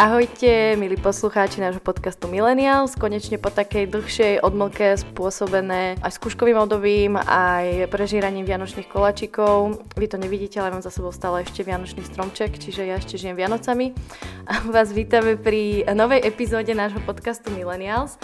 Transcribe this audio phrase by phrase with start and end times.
[0.00, 2.96] Ahojte, milí poslucháči nášho podcastu Millennials.
[2.96, 9.84] Konečne po takej dlhšej odmlke spôsobené aj skúškovým obdobím, aj prežíraním vianočných koláčikov.
[10.00, 13.36] Vy to nevidíte, ale mám za sebou stále ešte vianočný stromček, čiže ja ešte žijem
[13.36, 13.92] Vianocami.
[14.48, 18.16] A vás vítame pri novej epizóde nášho podcastu Millennials.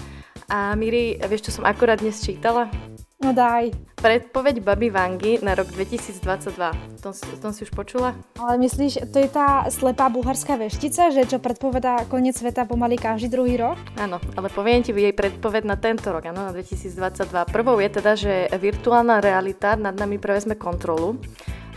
[0.48, 2.73] A Miri, vieš, čo som akorát dnes čítala?
[3.16, 3.73] No daj.
[3.97, 7.01] Predpoveď Baby Vangy na rok 2022.
[7.01, 8.12] Tom, tom si už počula?
[8.37, 13.33] Ale myslíš, to je tá slepá bulharská veštica, že čo predpovedá koniec sveta pomaly každý
[13.33, 13.80] druhý rok?
[13.97, 17.48] Áno, ale poviem ti jej predpoved na tento rok, áno, na 2022.
[17.48, 21.17] Prvou je teda, že virtuálna realita nad nami prevezme kontrolu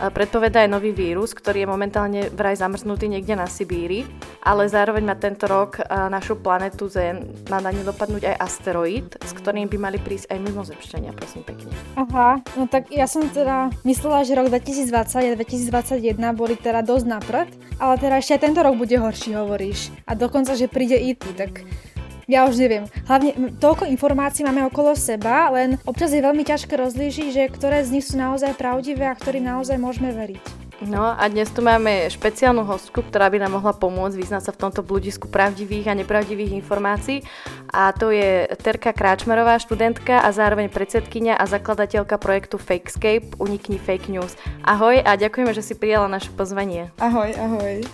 [0.08, 4.08] predpovedá aj nový vírus, ktorý je momentálne vraj zamrznutý niekde na Sibíri,
[4.40, 5.76] ale zároveň má tento rok
[6.08, 10.38] našu planetu Zem, má na ňu dopadnúť aj asteroid, s ktorým by mali prísť aj
[10.40, 11.68] mimozemšťania, prosím pekne.
[12.00, 17.04] Aha, no tak ja som teda myslela, že rok 2020 a 2021 boli teda dosť
[17.04, 19.92] na prd, ale teda ešte aj tento rok bude horší, hovoríš.
[20.08, 21.60] A dokonca, že príde IT, tak
[22.30, 22.86] ja už neviem.
[23.10, 27.98] Hlavne toľko informácií máme okolo seba, len občas je veľmi ťažké rozlížiť, že ktoré z
[27.98, 30.70] nich sú naozaj pravdivé a ktorým naozaj môžeme veriť.
[30.80, 34.64] No a dnes tu máme špeciálnu hostku, ktorá by nám mohla pomôcť vyznať sa v
[34.64, 37.20] tomto bludisku pravdivých a nepravdivých informácií.
[37.68, 44.08] A to je Terka Kráčmarová, študentka a zároveň predsedkynia a zakladateľka projektu Fakescape Unikni Fake
[44.08, 44.32] News.
[44.64, 46.88] Ahoj a ďakujeme, že si prijala naše pozvanie.
[46.96, 47.84] Ahoj, ahoj.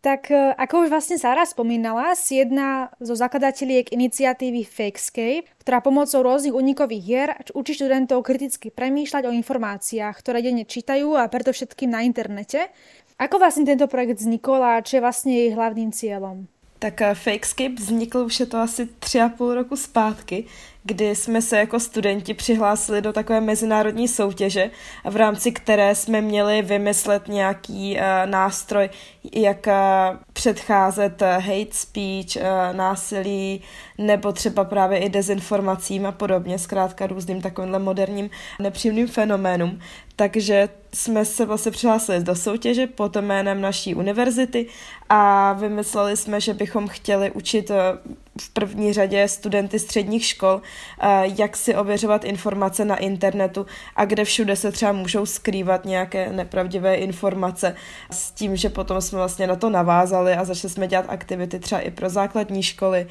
[0.00, 6.24] Tak e, ako už vlastne Sara spomínala, si jedna zo zakladateľiek iniciatívy Fakescape, ktorá pomocou
[6.24, 11.92] rôznych unikových hier učí študentov kriticky premýšľať o informáciách, ktoré denne čítajú a preto všetkým
[11.92, 12.72] na internete.
[13.20, 16.48] Ako vlastne tento projekt vznikol a čo je vlastne jej hlavným cieľom?
[16.80, 20.48] Tak e, Fakescape vznikl už je to asi tři a půl roku zpátky,
[20.82, 24.70] kdy jsme se jako studenti přihlásili do takové mezinárodní soutěže,
[25.04, 28.90] v rámci které jsme měli vymyslet nějaký uh, nástroj,
[29.32, 29.72] jak uh,
[30.32, 33.62] předcházet hate speech, uh, násilí,
[33.98, 39.80] nebo třeba právě i dezinformacím a podobně, zkrátka různým takovýmhle moderním nepříjemným fenoménům.
[40.16, 44.66] Takže jsme se vlastně přihlásili do soutěže pod jménem naší univerzity
[45.08, 47.70] a vymysleli jsme, že bychom chtěli učit
[48.42, 50.62] v první řadě studenty středních škol,
[51.00, 56.32] eh, jak si ověřovat informace na internetu a kde všude se třeba můžou skrývat nějaké
[56.32, 57.74] nepravdivé informace
[58.10, 61.80] s tím, že potom jsme vlastně na to navázali a začali jsme dělat aktivity třeba
[61.80, 63.06] i pro základní školy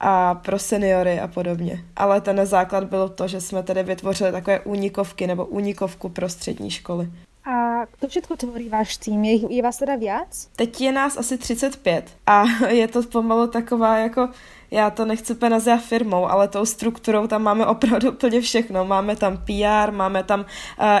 [0.00, 1.84] a pro seniory a podobně.
[1.96, 6.70] Ale ten základ bylo to, že jsme tedy vytvořili takové únikovky nebo únikovku pro střední
[6.70, 7.10] školy.
[7.44, 9.24] A kto všetko tvorí váš tým?
[9.24, 10.48] Je, je vás teda viac?
[10.56, 14.28] Teď je nás asi 35 a je to pomalu taková jako
[14.70, 18.84] já to nechci úplně nazvat firmou, ale tou strukturou tam máme opravdu úplně všechno.
[18.84, 20.46] Máme tam PR, máme tam uh,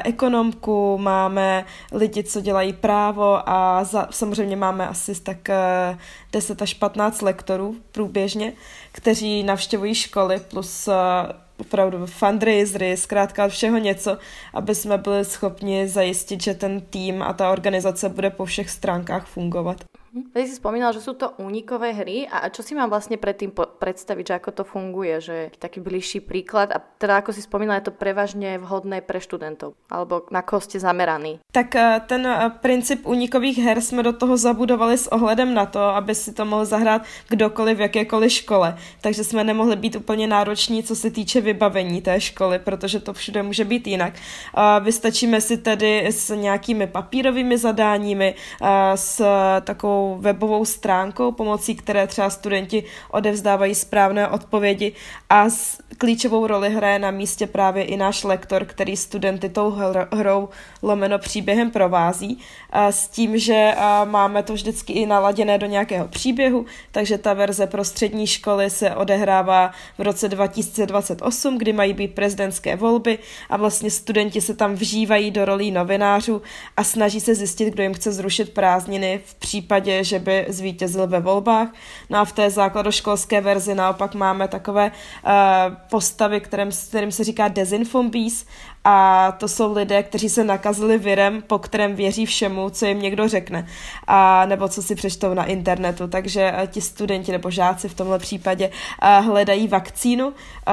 [0.04, 5.98] ekonomku, máme lidi, co dělají právo a za, samozřejmě máme asi tak uh,
[6.32, 8.52] 10 až 15 lektorů průběžně,
[8.92, 10.94] kteří navštěvují školy plus uh,
[11.60, 14.18] opravdu fundraisery, zkrátka všeho něco,
[14.54, 19.26] aby jsme byli schopni zajistit, že ten tým a ta organizace bude po všech stránkách
[19.26, 19.89] fungovat.
[20.10, 24.24] Ty si spomínal, že sú to únikové hry a čo si mám vlastne predtým predstaviť,
[24.26, 27.94] že ako to funguje, že taký bližší príklad a teda ako si spomínal, je to
[27.94, 31.38] prevažne vhodné pre študentov alebo na koho ste zameraní?
[31.54, 35.78] Tak eh, ten eh, princip únikových her jsme do toho zabudovali s ohledem na to,
[35.78, 38.74] aby si to mohl zahrát kdokoliv v jakékoliv škole.
[39.00, 43.42] Takže jsme nemohli být úplně nároční, co se týče vybavení té školy, protože to všude
[43.42, 44.14] může být jinak.
[44.80, 48.34] Vystačíme si tedy s nějakými papírovými zadáními,
[48.94, 49.22] s
[49.60, 54.92] takovou webovou stránkou, pomocí které třeba studenti odevzdávají správné odpovědi
[55.30, 59.70] a s klíčovou roli hraje na místě právě i náš lektor, který studenty tou
[60.12, 60.48] hrou
[60.82, 62.38] lomeno příběhem provází.
[62.90, 63.74] S tím, že
[64.04, 68.94] máme to vždycky i naladěné do nějakého příběhu, takže ta verze pro střední školy se
[68.94, 73.18] odehrává v roce 2028, kdy mají být prezidentské volby
[73.50, 76.42] a vlastně studenti se tam vžívají do rolí novinářů
[76.76, 81.06] a snaží se zjistit, kdo jim chce zrušit prázdniny v případě případě, že by zvítězil
[81.06, 81.68] ve volbách.
[82.10, 85.30] No a v té základoškolské verzi naopak máme takové uh,
[85.90, 88.46] postavy, kterým, kterým se říká dezinfombies
[88.84, 93.28] a to jsou lidé, kteří se nakazili virem, po kterém věří všemu, co jim někdo
[93.28, 93.66] řekne,
[94.06, 96.08] a nebo co si přečtou na internetu.
[96.08, 100.32] Takže uh, ti studenti nebo žáci v tomhle případě uh, hledají vakcínu, uh,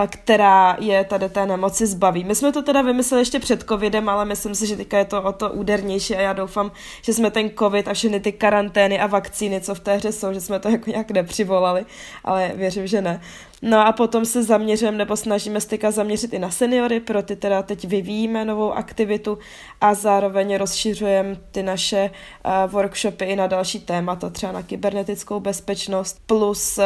[0.10, 2.24] která je tady té nemoci zbaví.
[2.24, 5.22] My jsme to teda vymysleli ještě před covidem, ale myslím si, že teďka je to
[5.22, 6.72] o to údernější a já doufám,
[7.02, 10.34] že jsme ten covid a všechny ty karantény a vakcíny, co v té hře jsou,
[10.34, 11.86] že jsme to jako nějak nepřivolali,
[12.24, 13.22] ale věřím, že ne.
[13.62, 17.36] No a potom se zaměřím nebo snažíme se teďka zaměřit i na seniory, pro ty
[17.36, 19.38] teda teď vyvíjíme novou aktivitu
[19.82, 22.12] a zároveň rozšiřujeme ty naše
[22.46, 26.84] uh, workshopy i na další témata, třeba na kybernetickou bezpečnost, plus uh,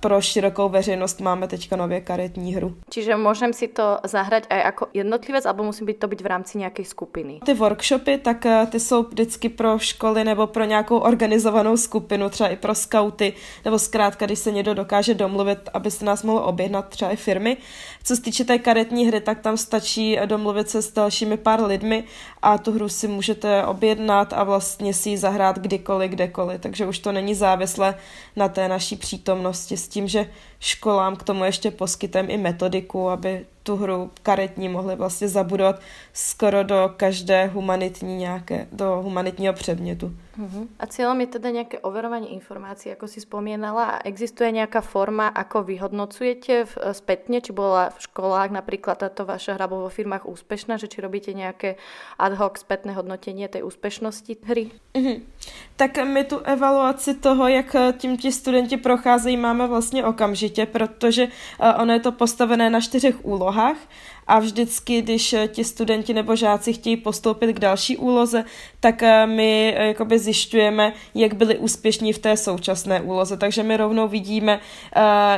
[0.00, 2.74] pro širokou veřejnost máme teďka nově karetní hru.
[2.90, 6.58] Čiže můžem si to zahrať aj jako jednotlivec, alebo musí být to být v rámci
[6.58, 7.40] nějaké skupiny?
[7.44, 12.48] Ty workshopy, tak uh, ty jsou vždycky pro školy nebo pro nějakou organizovanou skupinu, třeba
[12.48, 13.32] i pro skauty,
[13.64, 17.56] nebo zkrátka, když se někdo dokáže domluvit, aby se nás mohlo objednat třeba i firmy.
[18.04, 22.04] Co se týče té karetní hry, tak tam stačí domluvit se s dalšími pár lidmi
[22.42, 26.60] a tu hru si můžete objednat a vlastně si ji zahrát kdykoliv, kdekoliv.
[26.60, 27.94] Takže už to není závislé
[28.36, 30.30] na té naší přítomnosti s tím, že
[30.60, 35.80] školám k tomu ještě poskytujeme i metodiku, aby tu hru karetní mohli vlastně zabudovat
[36.12, 40.12] skoro do každé humanitní nějaké, do humanitního předmětu.
[40.40, 40.66] Uh-huh.
[40.78, 43.84] A cílem je teda nějaké overování informací, jako si vzpomínala.
[43.84, 49.54] A existuje nějaká forma, ako vyhodnocujete v, spätne, či byla v školách například tato vaša
[49.54, 51.74] hra vo firmách úspešná, že či robíte nějaké
[52.18, 54.70] ad hoc spätné hodnotení té úspešnosti hry?
[54.94, 55.20] Uh-huh.
[55.76, 61.28] Tak my tu evaluaci toho, jak tím ti studenti procházejí, máme vlastně okamžitě, protože
[61.78, 63.53] ono je to postavené na čtyřech úlohách
[64.26, 68.44] a vždycky, když eh, ti studenti nebo žáci chtějí postoupit k další úloze,
[68.80, 73.36] tak eh, my eh, jakoby zjišťujeme, jak byli úspěšní v té současné úloze.
[73.36, 74.60] Takže my rovnou vidíme,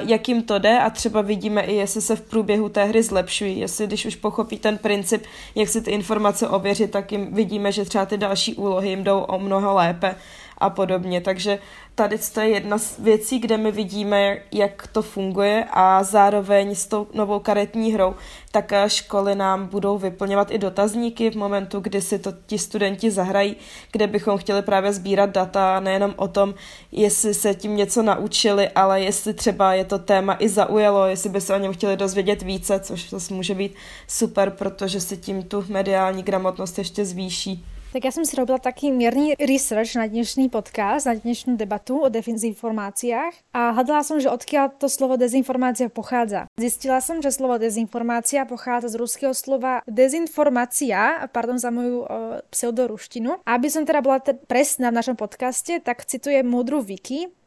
[0.06, 3.58] jak jim to jde a třeba vidíme i, jestli se v průběhu té hry zlepšují.
[3.58, 5.24] Jestli když už pochopí ten princip,
[5.54, 9.20] jak si ty informace ověřit, tak jim vidíme, že třeba ty další úlohy jim jdou
[9.20, 10.16] o mnoho lépe
[10.58, 11.20] a podobně.
[11.20, 11.58] Takže
[11.94, 16.86] tady to je jedna z věcí, kde my vidíme, jak to funguje a zároveň s
[16.86, 18.14] tou novou karetní hrou,
[18.50, 23.10] tak eh, školy nám budou vyplňovat i dotazníky v momentu, kdy si to ti studenti
[23.10, 23.56] zahrají,
[23.92, 26.54] kde bychom chtěli právě sbírat data nejenom o tom,
[26.92, 31.40] jestli se tím něco naučili, ale jestli třeba je to téma i zaujalo, jestli by
[31.40, 33.74] se o něm chtěli dozvědět více, což zase může být
[34.08, 37.64] super, protože si tím tu mediální gramotnost ještě zvýší.
[37.94, 42.12] Tak ja som si robila taký mierný research na dnešný podcast, na dnešnú debatu o
[42.12, 46.50] dezinformáciách a hľadala som, že odkiaľ to slovo dezinformácia pochádza.
[46.58, 53.46] Zistila som, že slovo dezinformácia pochádza z ruského slova dezinformácia, pardon za moju uh, pseudoruštinu.
[53.48, 57.45] Aby som teda bola te- presná v našom podcaste, tak citujem múdru Wiki, E,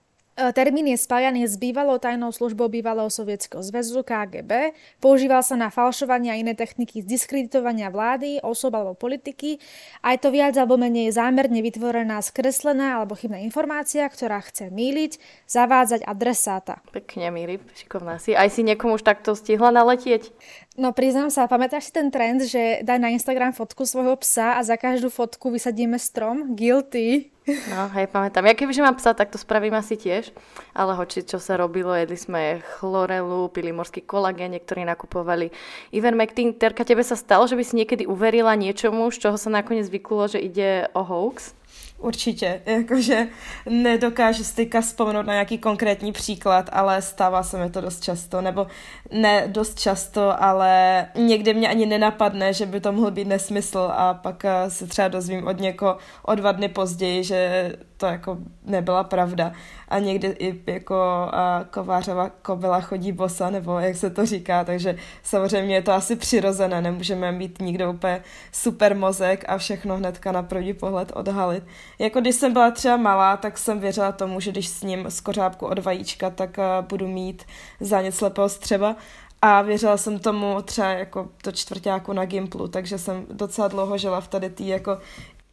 [0.55, 4.71] termín je spájaný s bývalou tajnou službou bývalého sovietského zväzu KGB.
[5.03, 9.59] Používal sa na falšovanie a iné techniky diskreditovania vlády, osob alebo politiky.
[9.99, 15.19] A je to viac alebo menej zámerne vytvorená, skreslená alebo chybná informácia, ktorá chce míliť,
[15.51, 16.79] zavádzať adresáta.
[16.95, 18.31] Pekne, Míri, šikovná si.
[18.31, 20.31] Aj si niekomu už takto stihla naletieť?
[20.79, 24.63] No priznám sa, pamätáš si ten trend, že daj na Instagram fotku svojho psa a
[24.63, 26.55] za každú fotku vysadíme strom?
[26.55, 27.27] Guilty.
[27.67, 28.47] No, hej, pamätám.
[28.47, 30.31] Ja kebyže mám psa, tak to spravím asi tiež.
[30.71, 35.51] Ale hoči, čo sa robilo, jedli sme chlorelu, pili morský kolagén, niektorí nakupovali
[35.91, 36.55] Ivermectin.
[36.55, 40.31] Terka, tebe sa stalo, že by si niekedy uverila niečomu, z čoho sa nakoniec vyklulo,
[40.31, 41.58] že ide o hoax?
[41.99, 43.27] Určitě, jakože
[43.69, 48.41] nedokážu si teďka vzpomenout na nějaký konkrétní příklad, ale stává se mi to dost často,
[48.41, 48.67] nebo
[49.11, 54.13] ne dost často, ale někdy mě ani nenapadne, že by to mohl být nesmysl a
[54.13, 59.03] pak eh, se třeba dozvím od někoho o dva dny později, že to jako nebyla
[59.03, 59.51] pravda.
[59.87, 60.95] A někdy i jako
[61.31, 66.15] a kovářova kobila chodí bosa, nebo jak se to říká, takže samozřejmě je to asi
[66.15, 71.63] přirozené, nemůžeme mít nikdo úplně super mozek a všechno hnedka na první pohled odhalit.
[71.99, 75.65] Jako když jsem byla třeba malá, tak jsem věřila tomu, že když s ním skořápku
[75.65, 77.43] od vajíčka, tak budu mít
[77.79, 78.95] zánět slepého střeba.
[79.41, 84.21] A věřila jsem tomu třeba jako do čtvrtáku na Gimplu, takže jsem docela dlouho žila
[84.21, 84.97] v tady té jako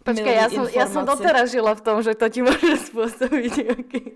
[0.06, 4.12] Počkej, já jsem, já jsem doteraz žila v tom, že to ti může způsobit nějaký...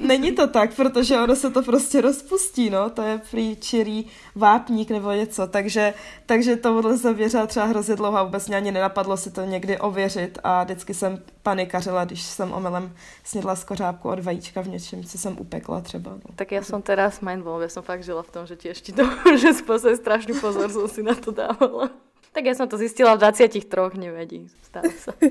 [0.00, 4.90] Není to tak, protože ono se to prostě rozpustí, no, to je free čirý vápník
[4.90, 5.94] nebo něco, takže,
[6.26, 9.78] takže tohle jsem věřila třeba hrozně dlouho a vůbec mě ani nenapadlo si to někdy
[9.78, 12.94] ověřit a vždycky jsem panikařila, když jsem omelem
[13.24, 16.10] snědla skořápku od vajíčka v něčem, co jsem upekla třeba.
[16.10, 16.34] No.
[16.36, 19.02] Tak já jsem teraz mindblown, já jsem fakt žila v tom, že ti ještě to
[19.24, 21.90] může způsobit strašný pozor, jsem si na to dávala.
[22.34, 23.62] Tak ja som to zistila v 23,
[23.94, 25.14] nevadí, stále sa.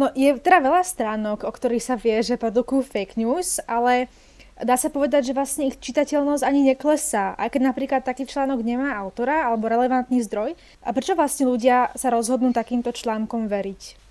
[0.00, 4.08] No je teda veľa stránok, o ktorých sa vie, že produkujú fake news, ale
[4.56, 7.36] dá sa povedať, že vlastne ich čitateľnosť ani neklesá.
[7.36, 10.56] Aj keď napríklad taký článok nemá autora alebo relevantný zdroj.
[10.80, 14.09] A prečo vlastne ľudia sa rozhodnú takýmto článkom veriť?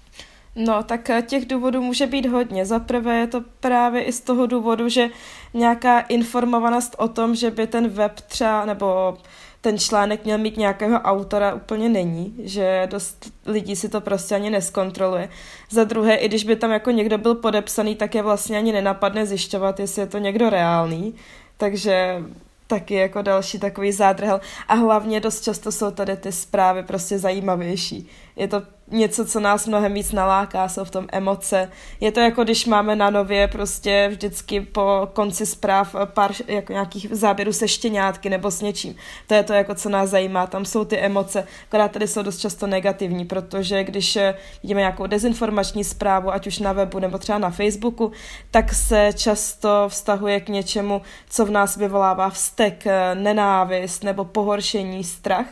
[0.55, 2.65] No, tak eh, těch důvodů může být hodně.
[2.65, 5.09] Za prvé je to právě i z toho důvodu, že
[5.53, 9.17] nějaká informovanost o tom, že by ten web třeba, nebo
[9.61, 14.49] ten článek měl mít nějakého autora, úplně není, že dost lidí si to prostě ani
[14.49, 15.29] neskontroluje.
[15.69, 19.25] Za druhé, i když by tam jako někdo byl podepsaný, tak je vlastně ani nenapadne
[19.25, 21.15] zjišťovat, jestli je to někdo reálný.
[21.57, 22.23] Takže
[22.67, 24.41] taky jako další takový zádrhel.
[24.67, 28.09] A hlavně dost často jsou tady ty zprávy prostě zajímavější.
[28.35, 31.71] Je to něco, co nás mnohem víc naláká, jsou v tom emoce.
[31.99, 37.07] Je to jako když máme na nově prostě vždycky po konci zpráv pár jako nějakých
[37.11, 38.95] záběrů se štěňátky nebo s něčím.
[39.27, 40.47] To je to, jako co nás zajímá.
[40.47, 44.17] Tam jsou ty emoce, které tady jsou dost často negativní, protože když
[44.63, 48.11] vidíme nějakou dezinformační zprávu, ať už na webu nebo třeba na Facebooku,
[48.51, 55.45] tak se často vztahuje k něčemu, co v nás vyvolává vztek, nenávist nebo pohoršení, strach.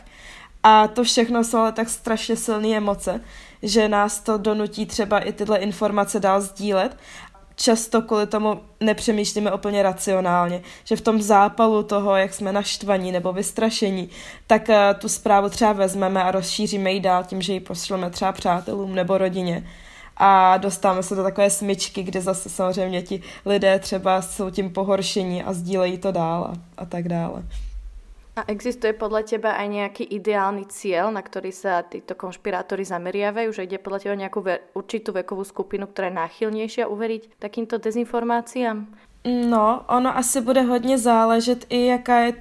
[0.69, 3.21] A to všechno jsou ale tak strašně silné emoce,
[3.63, 6.97] že nás to donutí třeba i tyhle informace dál sdílet.
[7.55, 13.33] Často kvůli tomu nepřemýšlíme úplně racionálně, že v tom zápalu toho, jak jsme naštvaní nebo
[13.33, 14.09] vystrašení,
[14.47, 18.31] tak eh, tu zprávu třeba vezmeme a rozšíříme ji dál tím, že ji pošleme třeba
[18.31, 19.67] přátelům nebo rodině
[20.17, 25.43] a dostáváme se do takové smyčky, kde zase samozřejmě ti lidé třeba jsou tím pohoršení
[25.43, 27.43] a sdílejí to dál a, a tak dále.
[28.37, 33.65] A existuje podľa teba aj nejaký ideálny cieľ, na ktorý sa títo konšpirátori zameriavajú, že
[33.65, 38.77] ide podľa teba nejakú ve- určitú vekovú skupinu, ktorá je náchylnejšia uveriť takýmto dezinformáciám?
[39.25, 42.33] No, ono asi bude hodně záležet i jaká je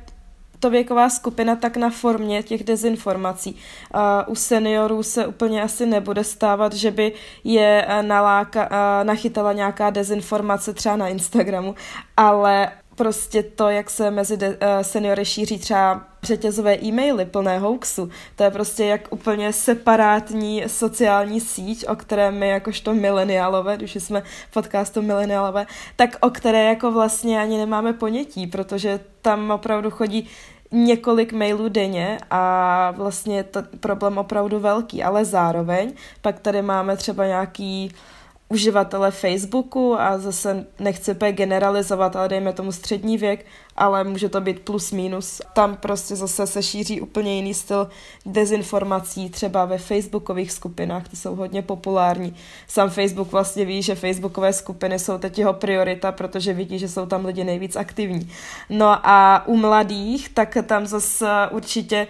[0.60, 3.56] to věková skupina, tak na formě těch dezinformací.
[4.26, 7.12] U seniorů se úplně asi nebude stávat, že by
[7.44, 11.74] je naláka, uh, nachytala nějaká dezinformace třeba na Instagramu,
[12.16, 18.10] ale prostě to, jak se mezi de- uh, seniory šíří třeba řetězové e-maily plné hoaxu,
[18.36, 24.22] to je prostě jak úplně separátní sociální síť, o které my jakožto mileniálové, když jsme
[24.50, 30.28] v podcastu mileniálové, tak o které jako vlastně ani nemáme ponětí, protože tam opravdu chodí
[30.72, 36.96] několik mailů denně a vlastně je to problém opravdu velký, ale zároveň pak tady máme
[36.96, 38.00] třeba nějaký uh,
[38.48, 44.40] uživatele Facebooku a zase nechci úplně generalizovat, ale dejme tomu střední věk, ale může to
[44.40, 45.42] být plus minus.
[45.52, 47.88] Tam prostě zase se šíří úplně jiný styl
[48.26, 52.36] dezinformací, třeba ve facebookových skupinách, ty jsou hodně populární.
[52.68, 57.06] Sam Facebook vlastně ví, že facebookové skupiny jsou teď jeho priorita, protože vidí, že jsou
[57.06, 58.30] tam lidi nejvíc aktivní.
[58.70, 62.06] No a u mladých, tak tam zase určitě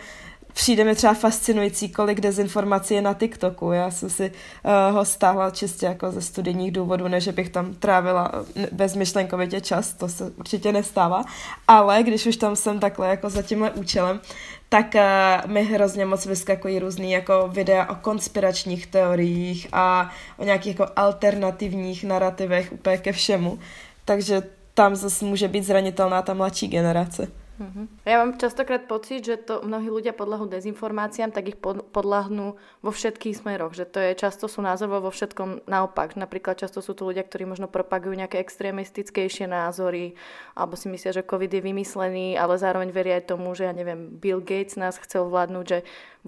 [0.57, 3.73] přijde mi třeba fascinující, kolik dezinformací je na TikToku.
[3.73, 8.33] Já jsem si uh, ho stáhla čistě jako ze studijních důvodů, než bych tam trávila
[8.57, 11.25] eh, bezmyšlenkovitě čas, to se určitě nestává,
[11.69, 14.21] ale když už tam jsem takhle jako za tímhle účelem,
[14.69, 20.79] tak uh, mi hrozně moc vyskakují různý jako videa o konspiračních teoriích a o nějakých
[20.79, 23.59] jako alternativních narrativech úplně ke všemu.
[24.05, 24.43] Takže
[24.75, 27.29] tam zase může být zranitelná ta mladší generace.
[27.57, 27.89] Uh-huh.
[28.05, 33.41] Ja mám častokrát pocit, že to mnohí ľudia podľahnú dezinformáciám, tak ich podľahnú vo všetkých
[33.41, 33.73] smeroch.
[33.73, 36.21] Že to je často sú názorovo vo všetkom naopak.
[36.21, 40.13] Napríklad často sú to ľudia, ktorí možno propagujú nejaké extrémistickejšie názory,
[40.53, 44.13] alebo si myslia, že COVID je vymyslený, ale zároveň veria aj tomu, že ja neviem,
[44.21, 45.79] Bill Gates nás chcel vládnuť, že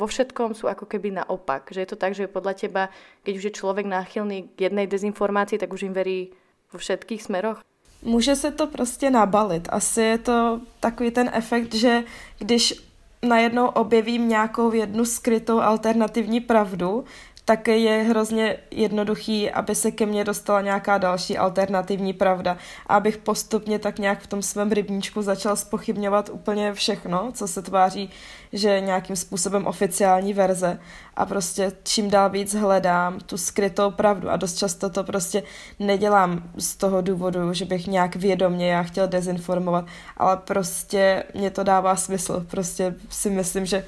[0.01, 1.69] vo všetkom sú ako keby naopak.
[1.69, 2.83] Že je to tak, že podľa teba,
[3.29, 6.33] keď už je človek náchylný k jednej dezinformácii, tak už im verí
[6.73, 7.61] vo všetkých smeroch?
[8.03, 9.69] Může se to prostě nabalit.
[9.73, 12.05] Asi je to takový ten efekt, že
[12.39, 12.75] když
[13.23, 17.05] najednou objevím nějakou jednu skrytou alternativní pravdu,
[17.49, 22.57] tak je hrozně jednoduchý, aby se ke mně dostala nějaká další alternativní pravda.
[22.87, 27.63] A abych postupně tak nějak v tom svém rybníčku začal spochybňovat úplně všechno, co se
[27.63, 28.11] tváří,
[28.53, 30.81] že nějakým způsobem oficiální verze.
[31.17, 34.31] A prostě čím dál víc hledám tu skrytou pravdu.
[34.31, 35.43] A dost často to prostě
[35.79, 39.85] nedělám z toho důvodu, že bych nějak vědomě já chtěl dezinformovat,
[40.17, 42.47] ale prostě mě to dává smysl.
[42.51, 43.85] Prostě si myslím, že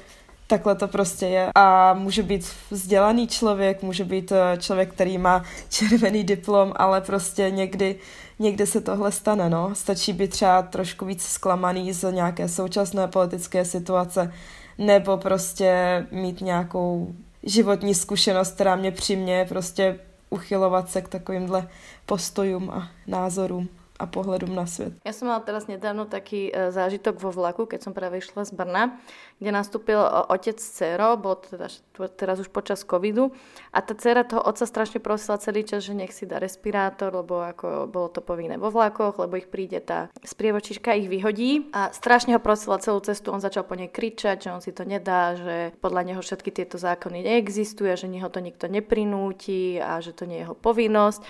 [0.51, 1.49] takhle to prostě je.
[1.55, 7.51] A může být vzdělaný člověk, může být eh, člověk, který má červený diplom, ale prostě
[7.51, 7.95] někdy,
[8.39, 9.75] někdy se tohle stane, no.
[9.75, 14.33] Stačí být třeba trošku víc zklamaný z nějaké současné politické situace,
[14.77, 21.67] nebo prostě mít nějakou životní zkušenost, která mě přimě prostě uchylovat se k takovýmhle
[22.05, 24.93] postojům a názorům a pohledom na svět.
[25.05, 28.51] Ja som mala teraz nedávno taký e, zážitok vo vlaku, keď som práve išla z
[28.57, 28.97] Brna,
[29.37, 31.69] kde nastúpil e, otec s dcerou, bolo to teda
[32.17, 33.29] teraz už počas covidu
[33.69, 37.45] a tá dcera toho otca strašne prosila celý čas, že nech si dá respirátor, lebo
[37.45, 42.33] ako bolo to povinné vo vlakoch, lebo ich príde tá sprievočička, ich vyhodí a strašne
[42.33, 45.77] ho prosila celú cestu, on začal po nej kričať, že on si to nedá, že
[45.77, 50.41] podľa neho všetky tieto zákony neexistujú, že neho to nikto neprinúti a že to nie
[50.41, 51.21] je jeho povinnosť.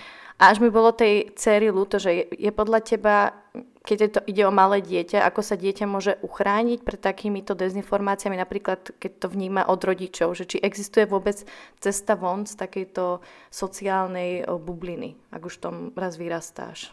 [0.42, 3.30] A až mi bolo tej céry ľúto, že je, je podľa teba,
[3.86, 8.34] keď je to, ide o malé dieťa, ako sa dieťa môže uchrániť pred takýmito dezinformáciami,
[8.34, 11.46] napríklad keď to vníma od rodičov, že či existuje vôbec
[11.78, 13.22] cesta von z takejto
[13.54, 16.90] sociálnej bubliny, ak už tom raz vyrastáš.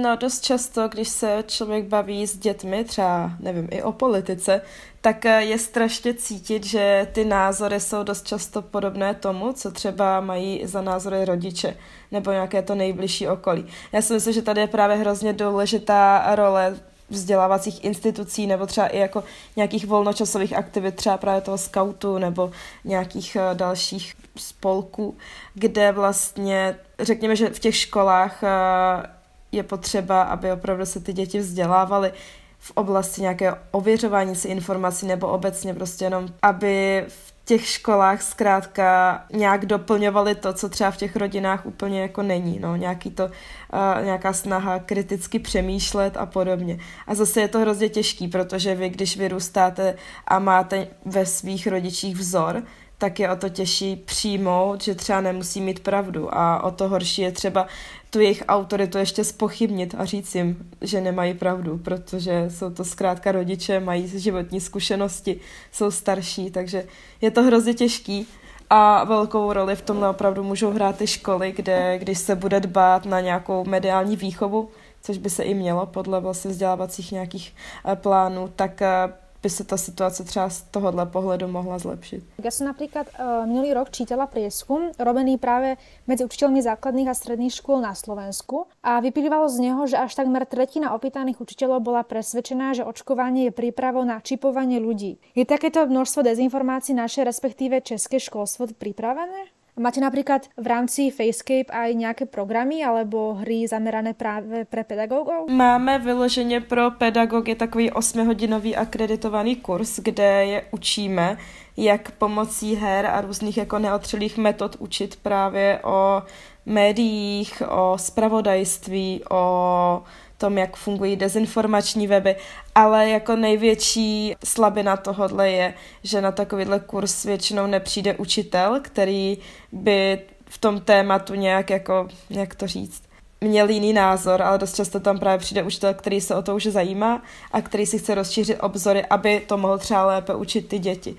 [0.00, 4.62] No dost často, když se člověk baví s dětmi, třeba nevím, i o politice,
[5.00, 10.20] tak eh, je strašně cítit, že ty názory jsou dost často podobné tomu, co třeba
[10.20, 11.76] mají za názory rodiče
[12.12, 13.66] nebo nějaké to nejbližší okolí.
[13.92, 16.76] Já si myslím, že tady je právě hrozně důležitá role
[17.10, 19.24] vzdělávacích institucí nebo třeba i jako
[19.56, 22.50] nějakých volnočasových aktivit, třeba právě toho skautu nebo
[22.84, 25.16] nějakých eh, dalších spolků,
[25.54, 29.21] kde vlastně, řekněme, že v těch školách eh,
[29.52, 32.12] je potřeba, aby opravdu se ty děti vzdělávaly
[32.58, 39.20] v oblasti nějaké ověřování si informací nebo obecně prostě jenom, aby v těch školách zkrátka
[39.32, 44.04] nějak doplňovali to, co třeba v těch rodinách úplně jako není, no, nějaký to, uh,
[44.04, 46.78] nějaká snaha kriticky přemýšlet a podobně.
[47.06, 52.16] A zase je to hrozně těžký, protože vy, když vyrůstáte a máte ve svých rodičích
[52.16, 52.62] vzor,
[52.98, 57.22] tak je o to těžší přijmout, že třeba nemusí mít pravdu a o to horší
[57.22, 57.66] je třeba
[58.12, 63.32] tu jejich autoritu ještě spochybnit a říct jim, že nemají pravdu, protože jsou to zkrátka
[63.32, 65.40] rodiče, mají životní zkušenosti,
[65.72, 66.84] jsou starší, takže
[67.20, 68.26] je to hrozně těžký
[68.70, 73.04] a velkou roli v tomhle opravdu můžou hrát ty školy, kde když se bude dbát
[73.04, 74.68] na nějakou mediální výchovu,
[75.02, 77.54] což by se i mělo podle vlastně vzdělávacích nějakých
[77.84, 82.22] eh, plánů, tak eh, by se ta situace třeba z tohohle pohledu mohla zlepšit.
[82.38, 87.50] Ja som napríklad uh, minulý rok čítala prieskum, robený práve medzi učiteľmi základných a stredných
[87.50, 92.78] škôl na Slovensku a vyplývalo z neho, že až takmer tretina opýtaných učiteľov bola presvedčená,
[92.78, 95.18] že očkovanie je prípravou na čipovanie ľudí.
[95.34, 99.61] Je takéto množstvo dezinformácií naše, respektíve české školstvo pripravené?
[99.72, 105.48] Máte napríklad v rámci Facescape aj nejaké programy alebo hry zamerané právě pre pedagogov?
[105.48, 111.36] Máme vyloženě pro pedagogy takový 8-hodinový akreditovaný kurz, kde je učíme,
[111.76, 116.22] jak pomocí her a různých jako neotřelých metod učit právě o
[116.66, 120.02] médiích, o spravodajství, o
[120.38, 122.36] tom, jak fungují dezinformační weby,
[122.74, 129.38] ale jako největší slabina tohodle je, že na takovýhle kurz většinou nepřijde učitel, který
[129.72, 133.02] by v tom tématu nějak jako, jak to říct,
[133.40, 136.66] měl jiný názor, ale dost často tam právě přijde učitel, který se o to už
[136.66, 141.16] zajímá a který si chce rozšířit obzory, aby to mohl třeba lépe učit ty děti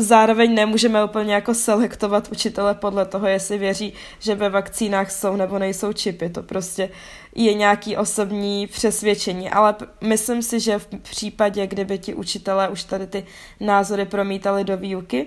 [0.00, 5.58] zároveň nemůžeme úplně jako selektovat učitele podle toho, jestli věří, že ve vakcínách jsou nebo
[5.58, 6.28] nejsou čipy.
[6.28, 6.90] To prostě
[7.34, 13.06] je nějaký osobní přesvědčení, ale myslím si, že v případě, kdyby ti učitelé už tady
[13.06, 13.24] ty
[13.60, 15.26] názory promítali do výuky,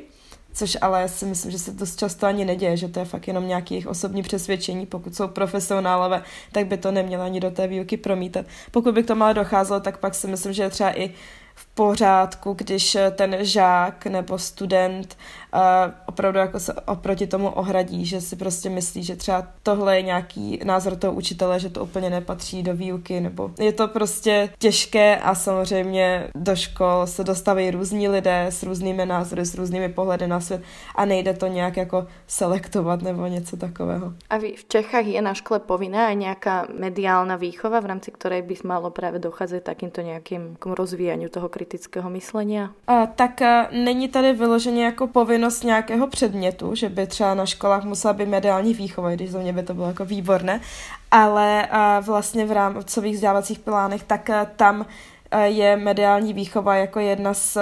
[0.54, 3.48] což ale si myslím, že se to často ani neděje, že to je fakt jenom
[3.48, 7.98] nějaký jejich osobní přesvědčení, pokud jsou profesionálové, tak by to nemělo ani do té výuky
[7.98, 8.46] promítat.
[8.72, 11.14] Pokud by k tomu ale docházelo, tak pak si myslím, že třeba i
[11.74, 15.18] pořádku, když ten žák nebo student
[16.06, 20.60] opravdu jako se oproti tomu ohradí, že si prostě myslí, že třeba tohle je nějaký
[20.64, 25.36] názor toho učitele, že to úplně nepatří do výuky, nebo je to prostě těžké a
[25.36, 30.62] samozřejmě do škol se dostaví různí lidé s různými názory, s různými pohledy na svět
[30.96, 34.14] a nejde to nějak jako selektovat nebo něco takového.
[34.30, 38.56] A vy v Čechách je na škole povinná nějaká mediálna výchova, v rámci které by
[38.64, 42.70] malo právě docházet takýmto nějakým rozvíjaniu toho kritického myslenia?
[42.88, 45.08] A, tak a, není tady vyloženě jako
[45.44, 49.54] povinnost nějakého předmětu, že by třeba na školách musela být mediální výchova, když za mě
[49.54, 50.62] by to bylo jako výborné,
[51.12, 51.68] ale
[52.02, 54.86] vlastně v rámcových vzdělávacích plánech, tak tam
[55.44, 57.58] je mediální výchova jako jedna z,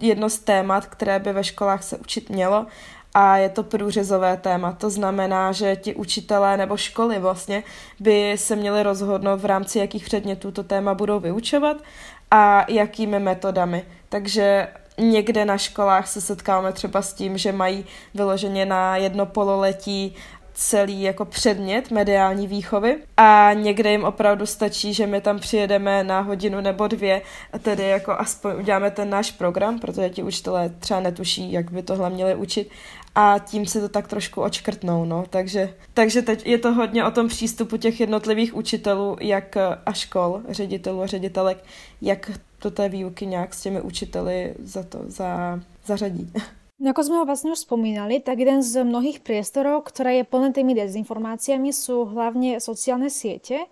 [0.00, 2.66] jedno z témat, které by ve školách se učit mělo
[3.14, 4.72] a je to průřezové téma.
[4.72, 7.62] To znamená, že ti učitelé nebo školy vlastně
[8.00, 11.76] by se měli rozhodnout v rámci jakých předmětů to téma budou vyučovat
[12.30, 13.84] a jakými metodami.
[14.08, 14.68] Takže
[15.00, 17.84] někde na školách se setkáváme třeba s tím, že mají
[18.14, 20.16] vyloženě na jedno pololetí
[20.54, 26.20] celý jako předmět mediální výchovy a někde jim opravdu stačí, že my tam přijedeme na
[26.20, 31.00] hodinu nebo dvě a tedy jako aspoň uděláme ten náš program, protože ti učitelé třeba
[31.00, 32.70] netuší, jak by tohle měli učit
[33.14, 35.24] a tím se to tak trošku očkrtnou, no.
[35.30, 40.40] Takže, takže teď je to hodně o tom přístupu těch jednotlivých učitelů jak a škol,
[40.48, 41.64] ředitelů a ředitelek,
[42.00, 42.30] jak
[42.62, 46.32] do té výuky nějak s těmi učiteli za to za, zařadí.
[46.80, 50.56] No ako sme ho vlastne už spomínali, tak jeden z mnohých priestorov, ktoré je plné
[50.56, 53.68] tými dezinformáciami, sú hlavne sociálne siete.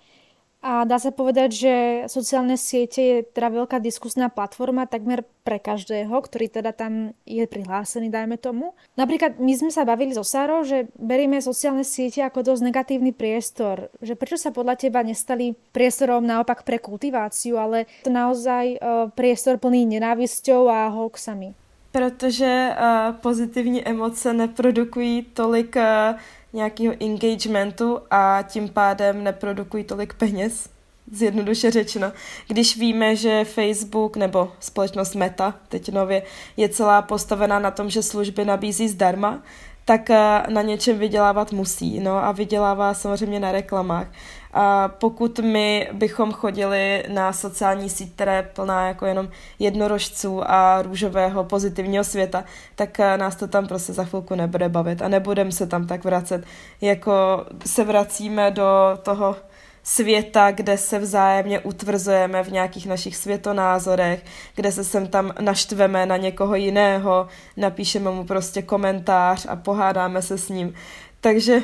[0.58, 1.74] A dá sa povedať, že
[2.10, 8.10] sociálne siete je teda veľká diskusná platforma takmer pre každého, ktorý teda tam je prihlásený,
[8.10, 8.74] dajme tomu.
[8.98, 13.86] Napríklad my sme sa bavili so Sárou, že berieme sociálne siete ako dosť negatívny priestor.
[14.02, 19.62] Že prečo sa podľa teba nestali priestorom naopak pre kultiváciu, ale to naozaj uh, priestor
[19.62, 21.54] plný nenávisťou a hoaxami?
[21.94, 26.18] Protože uh, pozitivní emoce neprodukují tolik uh,
[26.52, 30.68] nějakého engagementu a tím pádem neprodukují tolik peněz,
[31.12, 32.12] zjednoduše řečeno.
[32.48, 36.22] Když víme, že Facebook nebo společnost Meta, teď nově,
[36.56, 39.42] je celá postavená na tom, že služby nabízí zdarma,
[39.84, 42.00] tak eh, na něčem vydělávat musí.
[42.00, 44.06] No a vydělává samozřejmě na reklamách.
[44.52, 50.82] A pokud my bychom chodili na sociální síť, která je plná jako jenom jednorožců a
[50.82, 55.52] růžového pozitivního světa, tak eh, nás to tam prostě za chvilku nebude bavit a nebudeme
[55.52, 56.44] se tam tak vracet,
[56.80, 59.36] jako se vracíme do toho
[59.82, 66.16] světa, kde se vzájemně utvrzujeme v nějakých našich světonázorech, kde se sem tam naštveme na
[66.16, 70.74] někoho jiného, napíšeme mu prostě komentář a pohádáme se s ním.
[71.20, 71.62] Takže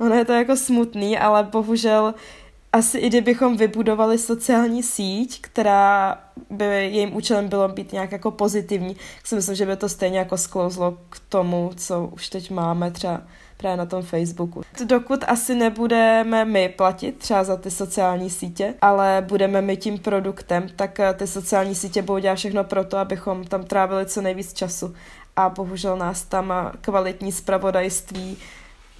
[0.00, 2.14] ono je to jako smutný, ale bohužel
[2.72, 6.18] asi i kdybychom vybudovali sociální síť, která
[6.50, 10.18] by jejím účelem bylo být nějak jako pozitivní, tak si myslím, že by to stejně
[10.18, 13.22] jako sklouzlo k tomu, co už teď máme třeba
[13.56, 14.62] právě na tom Facebooku.
[14.84, 20.68] Dokud asi nebudeme my platit třeba za ty sociální sítě, ale budeme my tím produktem,
[20.76, 24.52] tak eh, ty sociální sítě budou dělat všechno pro to, abychom tam trávili co nejvíc
[24.52, 24.94] času.
[25.36, 28.36] A bohužel nás tam eh, kvalitní spravodajství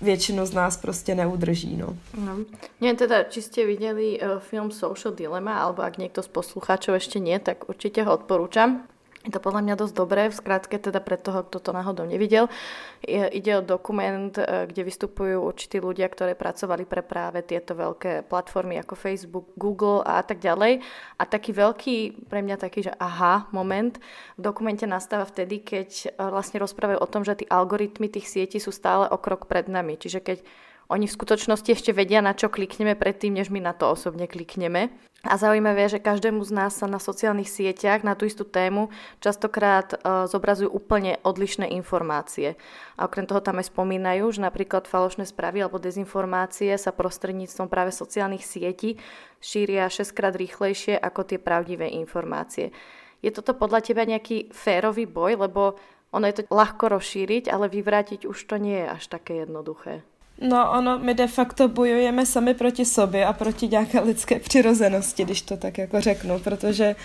[0.05, 1.77] většinu z nás prostě neudrží.
[1.77, 1.97] No.
[2.15, 2.45] No.
[2.81, 7.19] Nie, teda, či ste videli uh, film Social Dilemma, alebo ak niekto z poslucháčov ešte
[7.19, 8.85] nie, tak určite ho odporúčam.
[9.25, 12.53] Je to podľa mňa dosť dobré, v skrátke teda pre toho, kto to náhodou nevidel.
[13.09, 18.77] Ide o dokument, e, kde vystupujú určití ľudia, ktorí pracovali pre práve tieto veľké platformy
[18.85, 20.85] ako Facebook, Google a tak ďalej.
[21.17, 23.97] A taký veľký, pre mňa taký, že aha, moment
[24.37, 28.61] v dokumente nastáva vtedy, keď e, vlastne rozprávajú o tom, že tí algoritmy tých sietí
[28.61, 29.97] sú stále o krok pred nami.
[29.97, 30.39] Čiže keď
[30.93, 34.93] oni v skutočnosti ešte vedia, na čo klikneme predtým, než my na to osobne klikneme.
[35.25, 38.93] A zaujímavé je, že každému z nás sa na sociálnych sieťach na tú istú tému
[39.25, 42.61] častokrát uh, zobrazujú úplne odlišné informácie.
[43.01, 47.89] A okrem toho tam aj spomínajú, že napríklad falošné správy alebo dezinformácie sa prostredníctvom práve
[47.97, 49.01] sociálnych sietí
[49.41, 52.69] šíria 6 krát rýchlejšie ako tie pravdivé informácie.
[53.25, 55.81] Je toto podľa teba nejaký férový boj, lebo
[56.13, 60.05] ono je to ľahko rozšíriť, ale vyvrátiť už to nie je až také jednoduché.
[60.41, 65.43] No ono, my de facto bojujeme sami proti sobě a proti nějaké lidské přirozenosti, když
[65.43, 66.97] to tak jako řeknu, protože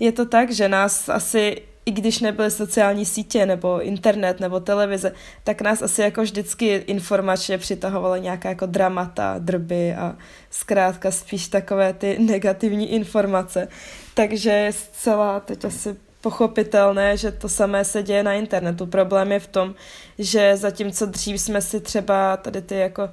[0.00, 5.12] je to tak, že nás asi i když nebyly sociální sítě nebo internet nebo televize,
[5.44, 10.16] tak nás asi jako vždycky informačně přitahovaly nějaká jako dramata, drby a
[10.50, 13.68] zkrátka spíš takové ty negativní informace.
[14.14, 15.96] Takže zcela teď asi
[16.26, 18.86] pochopitelné, že to samé se děje na internetu.
[18.86, 19.74] Problém je v tom,
[20.18, 23.10] že zatímco dřív jsme si třeba tady ty jako uh,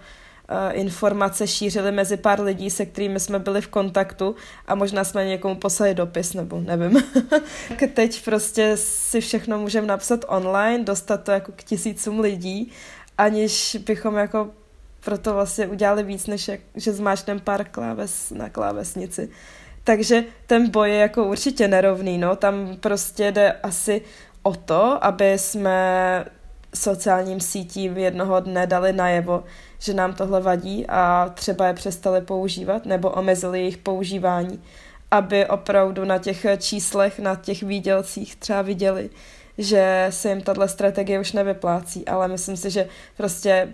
[0.72, 4.36] informace šířili mezi pár lidí, se kterými jsme byli v kontaktu
[4.68, 7.04] a možná jsme někomu poslali dopis, nebo nevím.
[7.94, 12.72] Teď prostě si všechno můžeme napsat online, dostat to jako k tisícům lidí,
[13.18, 14.50] aniž bychom jako
[15.06, 19.30] proto vlastně udělali víc, než jak, že zmáčneme pár kláves na klávesnici.
[19.84, 22.36] Takže ten boj je jako určitě nerovný, no.
[22.36, 24.02] Tam prostě jde asi
[24.44, 26.26] o to, aby jsme
[26.76, 29.44] sociálním sítím jednoho dne dali najevo,
[29.80, 34.62] že nám tohle vadí a třeba je přestali používat nebo omezili jejich používání,
[35.12, 39.10] aby opravdu na těch číslech, na těch výdělcích třeba viděli,
[39.58, 43.74] že se jim tahle strategie už nevyplácí, ale myslím si, že prostě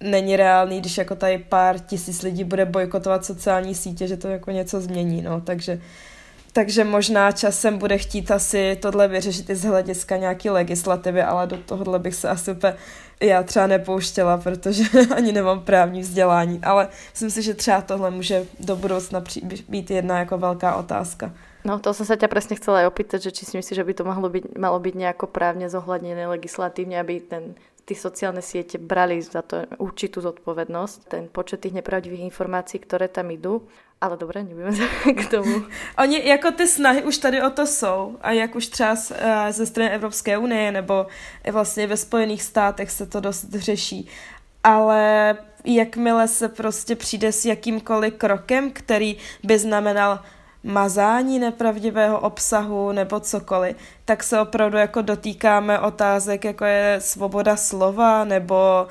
[0.00, 4.50] není reálný, když jako tady pár tisíc lidí bude bojkotovat sociální sítě, že to jako
[4.50, 5.80] něco změní, no, takže
[6.52, 11.56] takže možná časem bude chtít asi tohle vyřešit i z hlediska nějaký legislativy, ale do
[11.56, 12.74] tohohle bych se asi úplně
[13.22, 14.84] já třeba nepouštěla, protože
[15.16, 19.24] ani nemám právní vzdělání, ale myslím si, že třeba tohle může do budoucna
[19.68, 21.32] být jedna jako velká otázka.
[21.66, 23.94] No, to som sa ťa presne chcela aj opýtať, že či si myslíš, že by
[23.98, 29.22] to mohlo byť, malo byť nejako právne zohľadnené legislatívne, aby ten ty sociálne siete brali
[29.22, 33.62] za to určitú zodpovednosť, ten počet tých nepravdivých informácií, ktoré tam idú.
[33.96, 34.90] Ale dobré, nebudeme
[35.24, 35.64] k tomu.
[35.98, 39.66] Oni jako ty snahy už tady o to jsou a jak už třeba eh, ze
[39.66, 41.06] strany Evropské unie nebo
[41.52, 44.08] vlastně ve Spojených státech se to dost řeší.
[44.64, 50.20] Ale jakmile se prostě přijde s jakýmkoliv krokem, který by znamenal
[50.66, 58.24] mazání nepravdivého obsahu nebo cokoliv, tak se opravdu jako dotýkáme otázek, jako je svoboda slova
[58.24, 58.86] nebo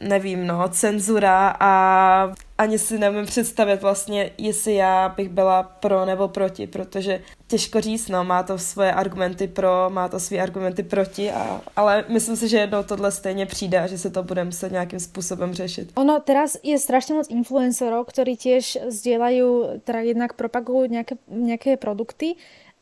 [0.00, 6.28] nevím, no, cenzura a ani si nevím představit vlastně, jestli já bych byla pro nebo
[6.28, 11.30] proti, protože těžko říct, no, má to svoje argumenty pro, má to své argumenty proti,
[11.30, 14.72] a, ale myslím si, že jednou tohle stejně přijde a že se to bude muset
[14.72, 15.92] nějakým způsobem řešit.
[15.94, 22.36] Ono teraz je strašně moc influencerov, ktorí tiež zdieľajú, teda jednak propagujú nejaké, nejaké produkty,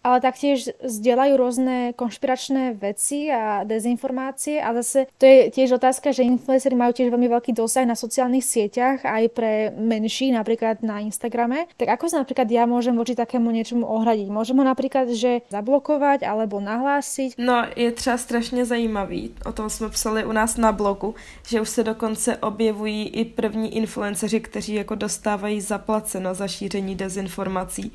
[0.06, 6.22] ale taktiež zdieľajú rôzne konšpiračné veci a dezinformácie a zase to je tiež otázka, že
[6.22, 11.66] influenceri majú tiež veľmi veľký dosah na sociálnych sieťach aj pre menší, napríklad na Instagrame.
[11.74, 14.30] Tak ako sa napríklad ja môžem voči takému niečomu ohradiť?
[14.30, 17.34] Môžem ho napríklad, že zablokovať alebo nahlásiť?
[17.42, 21.14] No, je třeba strašně zajímavý, o tom jsme psali u nás na blogu,
[21.48, 27.92] že už se dokonce objevují i první influenceři, kteří jako dostávají zaplaceno za šíření dezinformací.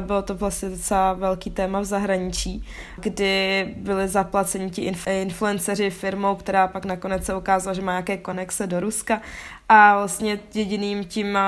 [0.00, 2.64] Bylo to vlastně docela velký téma v zahraničí,
[2.96, 4.92] kdy byli zaplaceni ti
[5.22, 9.20] influenceři firmou, která pak nakonec se ukázala, že má nějaké konexe do Ruska
[9.68, 11.38] a vlastně jediným tím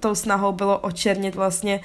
[0.00, 1.80] tou snahou bylo očernit vlastně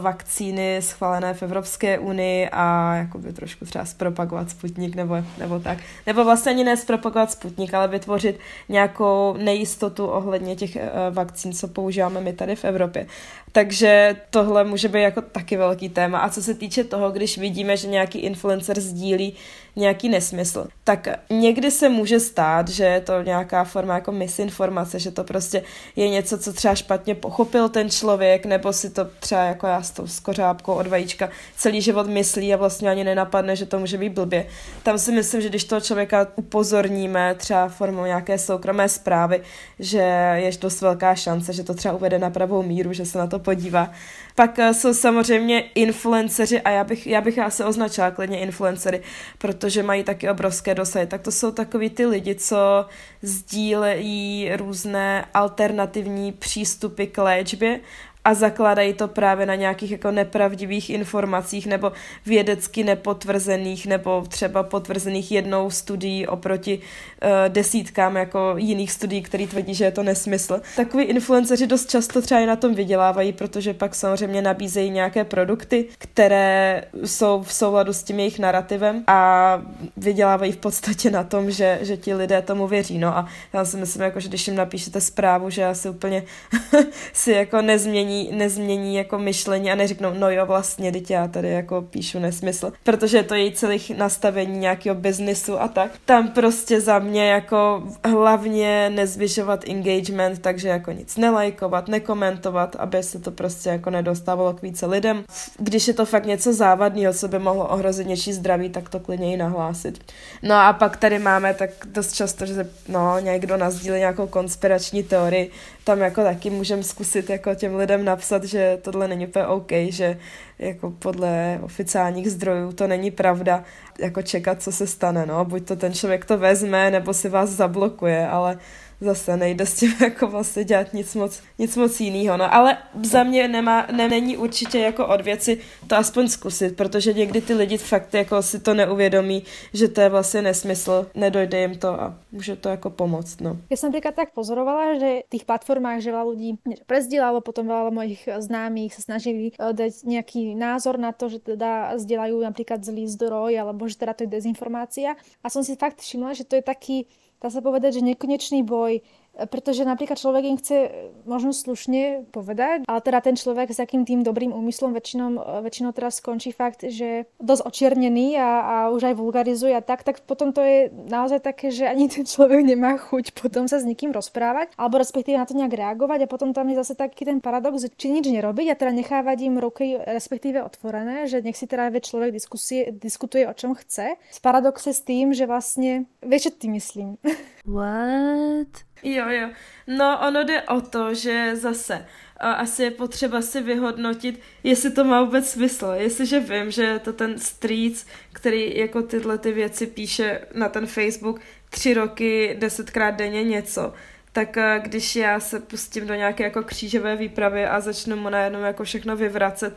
[0.00, 5.78] vakcíny schválené v Evropské unii a jakoby trošku třeba zpropagovat Sputnik nebo, nebo tak.
[6.06, 11.68] Nebo vlastně ani ne zpropagovat Sputnik, ale vytvořit nějakou nejistotu ohledně těch e, vakcín, co
[11.68, 13.06] používáme my tady v Evropě.
[13.52, 16.18] Takže tohle může být jako taky velký téma.
[16.18, 19.34] A co se týče toho, když vidíme, že nějaký influencer sdílí
[19.76, 25.10] nějaký nesmysl, tak někdy se může stát, že je to nějaká forma jako misinformace, že
[25.10, 25.62] to prostě
[25.96, 29.90] je něco, co třeba špatně pochopil ten člověk, nebo si to třeba jako já s
[29.90, 34.12] tou skořápkou od vajíčka celý život myslí a vlastně ani nenapadne, že to může být
[34.12, 34.46] blbě.
[34.82, 39.42] Tam si myslím, že když toho člověka upozorníme třeba formou nějaké soukromé zprávy,
[39.78, 39.98] že
[40.34, 43.38] je dost velká šance, že to třeba uvede na pravou míru, že se na to
[43.38, 43.90] podívá.
[44.34, 49.00] Pak eh, jsou samozřejmě influenceři a já bych, já bych asi označila klidně influencery,
[49.38, 51.06] protože mají taky obrovské dosahy.
[51.06, 52.86] Tak to jsou takový ty lidi, co
[53.22, 57.80] sdílejí různé alternativní přístupy k léčbě
[58.24, 61.92] a zakládají to právě na nějakých jako nepravdivých informacích nebo
[62.26, 69.74] vědecky nepotvrzených nebo třeba potvrzených jednou studií oproti uh, desítkám jako jiných studií, které tvrdí,
[69.74, 70.60] že je to nesmysl.
[70.76, 75.86] Takový influenceři dost často třeba i na tom vydělávají, protože pak samozřejmě nabízejí nějaké produkty,
[75.98, 79.62] které jsou v souladu s tím jejich narrativem a
[79.96, 82.98] vydělávají v podstatě na tom, že, že ti lidé tomu věří.
[82.98, 86.22] No a já si myslím, jako, že když jim napíšete zprávu, že asi úplně
[87.12, 91.50] si jako nezmění nezmění, nezmění jako myšlení a neřeknou, no jo, vlastně, teď já tady
[91.50, 95.90] jako píšu nesmysl, protože to je její celých nastavení nějakého biznisu a tak.
[96.04, 103.18] Tam prostě za mě jako hlavně nezvyšovat engagement, takže jako nic nelajkovat, nekomentovat, aby se
[103.18, 105.24] to prostě jako nedostávalo k více lidem.
[105.58, 109.32] Když je to fakt něco závadného, co by mohlo ohrozit něčí zdraví, tak to klidně
[109.32, 110.12] i nahlásit.
[110.42, 115.02] No a pak tady máme tak dost často, že se, no, někdo nazdílí nějakou konspirační
[115.02, 115.50] teorii,
[115.84, 120.18] tam jako taky můžeme zkusit jako těm lidem napsat, že tohle není úplně OK, že
[120.58, 123.64] jako podle oficiálních zdrojů to není pravda,
[124.00, 127.50] jako čekat, co se stane, no, buď to ten člověk to vezme, nebo si vás
[127.50, 128.58] zablokuje, ale
[129.00, 132.36] zase nejde s tím jako vlastně dělat nic moc, nic moc jiného.
[132.36, 137.12] No ale za mě nemá, ne, není určitě jako od věci to aspoň zkusit, protože
[137.12, 139.42] někdy ty lidi fakt jako si to neuvědomí,
[139.74, 143.40] že to je vlastně nesmysl, nedojde jim to a může to jako pomoct.
[143.40, 143.56] No.
[143.70, 146.50] Já jsem například tak pozorovala, že v těch platformách, že veľa ľudí
[146.86, 151.98] prezdielalo, potom veľa mojich známých se snažili eh, dať nějaký názor na to, že teda
[151.98, 155.16] zdieľajú například zlý zdroj, alebo že teda to je dezinformácia.
[155.44, 157.06] A som si fakt všimla, že to je taký
[157.40, 159.00] dá sa povedať, že nekonečný boj
[159.48, 160.76] pretože napríklad človek im chce
[161.24, 166.20] možno slušne povedať, ale teda ten človek s akým tým dobrým úmyslom väčšinou, väčšinou teraz
[166.20, 170.60] skončí fakt, že dosť očiernený a, a už aj vulgarizuje a tak, tak potom to
[170.60, 175.00] je naozaj také, že ani ten človek nemá chuť potom sa s nikým rozprávať, alebo
[175.00, 178.28] respektíve na to nejak reagovať a potom tam je zase taký ten paradox, či nič
[178.28, 182.90] nerobiť a teda nechávať im ruky respektíve otvorené, že nech si teda vie človek diskusie,
[182.90, 184.18] diskutuje o čom chce.
[184.30, 187.16] S paradoxe s tým, že vlastne, vieš, čo ty myslím?
[187.66, 188.89] What?
[189.02, 189.48] Jo, jo.
[189.86, 192.06] No, ono jde o to, že zase
[192.40, 195.92] asi je potřeba si vyhodnotit, jestli to má vůbec smysl.
[195.94, 201.40] Jestliže vím, že to ten street, který jako tyhle ty věci píše na ten Facebook
[201.70, 203.92] tři roky, desetkrát denně něco,
[204.32, 208.84] tak když já se pustím do nějaké jako křížové výpravy a začnu mu najednou jako
[208.84, 209.76] všechno vyvracet,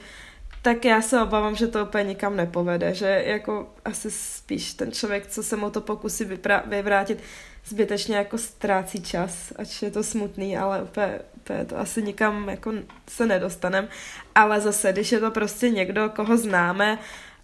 [0.62, 5.28] tak já se obávám, že to úplně nikam nepovede, že jako asi spíš ten člověk,
[5.28, 6.26] co se mu to pokusí
[6.66, 7.20] vyvrátit,
[7.66, 12.74] zbytečně jako ztrácí čas, ač je to smutný, ale úplně, úplně to asi nikam jako
[13.10, 13.88] se nedostanem.
[14.36, 17.00] Ale zase, když je to prostě někdo, koho známe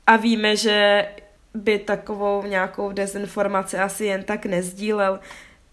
[0.07, 1.07] a víme, že
[1.53, 5.19] by takovou nějakou dezinformaci asi jen tak nezdílel,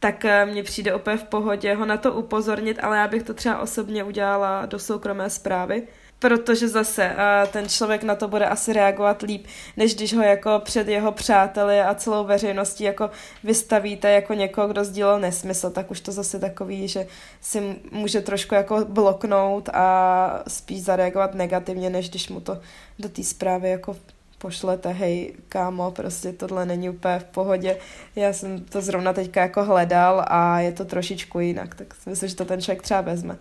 [0.00, 3.34] tak eh, mně přijde úplně v pohodě ho na to upozornit, ale já bych to
[3.34, 5.82] třeba osobně udělala do soukromé zprávy,
[6.18, 10.60] protože zase uh, ten člověk na to bude asi reagovat líp, než když ho jako
[10.64, 13.10] před jeho přáteli a celou veřejností jako
[13.44, 17.06] vystavíte jako někoho, kdo sdílel nesmysl, tak už to zase takový, že
[17.40, 22.60] si může trošku jako bloknout a spíš zareagovat negativně, než když mu to
[22.98, 23.96] do té zprávy jako
[24.38, 27.76] pošlete, hej, kámo, prostě tohle není úplně v pohodě.
[28.16, 32.36] Já jsem to zrovna teďka jako hledal a je to trošičku jinak, tak myslím, že
[32.36, 33.38] to ten člověk třeba vezme.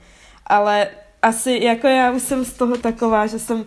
[0.48, 0.88] Ale
[1.22, 3.66] asi jako já už jsem z toho taková, že jsem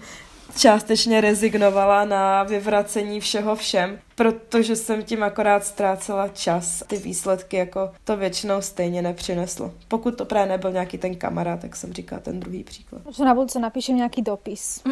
[0.56, 6.82] částečně rezignovala na vyvracení všeho všem, protože jsem tím akorát ztrácela čas.
[6.86, 9.72] Ty výsledky jako to většinou stejně nepřineslo.
[9.88, 13.02] Pokud to právě nebyl nějaký ten kamarád, tak jsem říkala ten druhý příklad.
[13.16, 14.82] Že na budce napíšem nějaký dopis.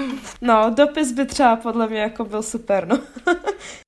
[0.41, 2.99] No, dopis by třeba podle mě jako byl super, no.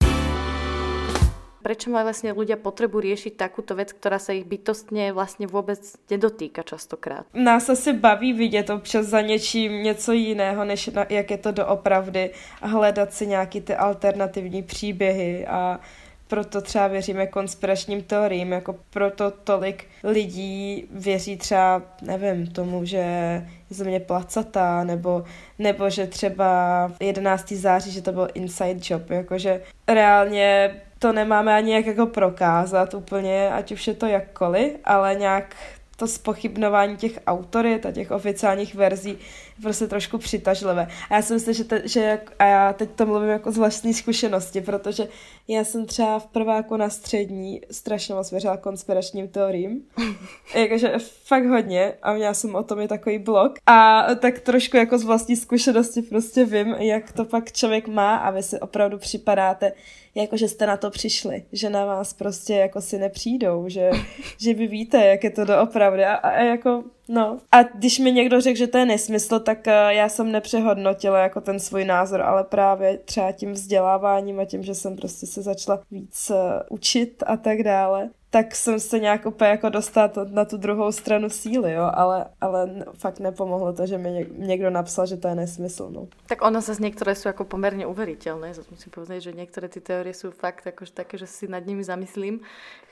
[1.69, 5.77] prečo vlastne ľudia potrebu riešiť takúto vec, ktorá sa ich bytostne vlastne vôbec
[6.09, 7.29] nedotýka častokrát.
[7.37, 12.31] Nás asi baví vidět občas za něčím něco jiného, než na, jak je to doopravdy
[12.63, 15.81] a hledat si nějaký ty alternativní příběhy a
[16.29, 23.05] proto třeba věříme konspiračním teoriím, jako proto tolik lidí věří třeba, nevím, tomu, že
[23.71, 25.25] země placatá, nebo,
[25.59, 27.53] nebo že třeba 11.
[27.53, 33.51] září, že to byl inside job, jakože reálně to nemáme ani jak jako prokázat úplně,
[33.51, 35.57] ať už je to jakkoliv, ale nějak
[35.99, 40.89] to spochybnování těch autorit a těch oficiálních verzí je prostě trošku přitažlivé.
[41.11, 43.59] A já si myslím, že, te, že jak, a já teď to mluvím jako z
[43.59, 45.09] vlastní zkušenosti, protože
[45.49, 49.83] já jsem třeba v prváku na střední strašně moc věřila konspiračním teoriím.
[50.55, 53.53] Jakože fakt hodně a měla jsem o tom i takový blog.
[53.67, 58.31] A tak trošku jako z vlastní zkušenosti prostě vím, jak to pak člověk má a
[58.31, 59.73] vy si opravdu připadáte
[60.23, 63.91] jako že jste na to přišli, že na vás prostě jako si nepřijdou, že,
[64.39, 67.39] že vy víte, jak je to doopravdy a, a jako No.
[67.53, 71.41] A když mi někdo řekl, že to je nesmysl, tak uh, já jsem nepřehodnotila jako
[71.41, 75.81] ten svůj názor, ale právě třeba tím vzděláváním a tím, že jsem prostě se začala
[75.91, 76.37] víc uh,
[76.71, 81.31] učit a tak dále, tak jsem se nějak úplně jako dostat na tu druhou stranu
[81.31, 85.89] síly, jo, ale, ale fakt nepomohlo to, že mi někdo napsal, že to je nesmysl,
[85.91, 86.09] no.
[86.27, 90.15] Tak ono zase některé jsou jako poměrně uvěřitelné, zase musím povedať, že některé ty teorie
[90.15, 92.41] jsou fakt jakože také, že si nad nimi zamyslím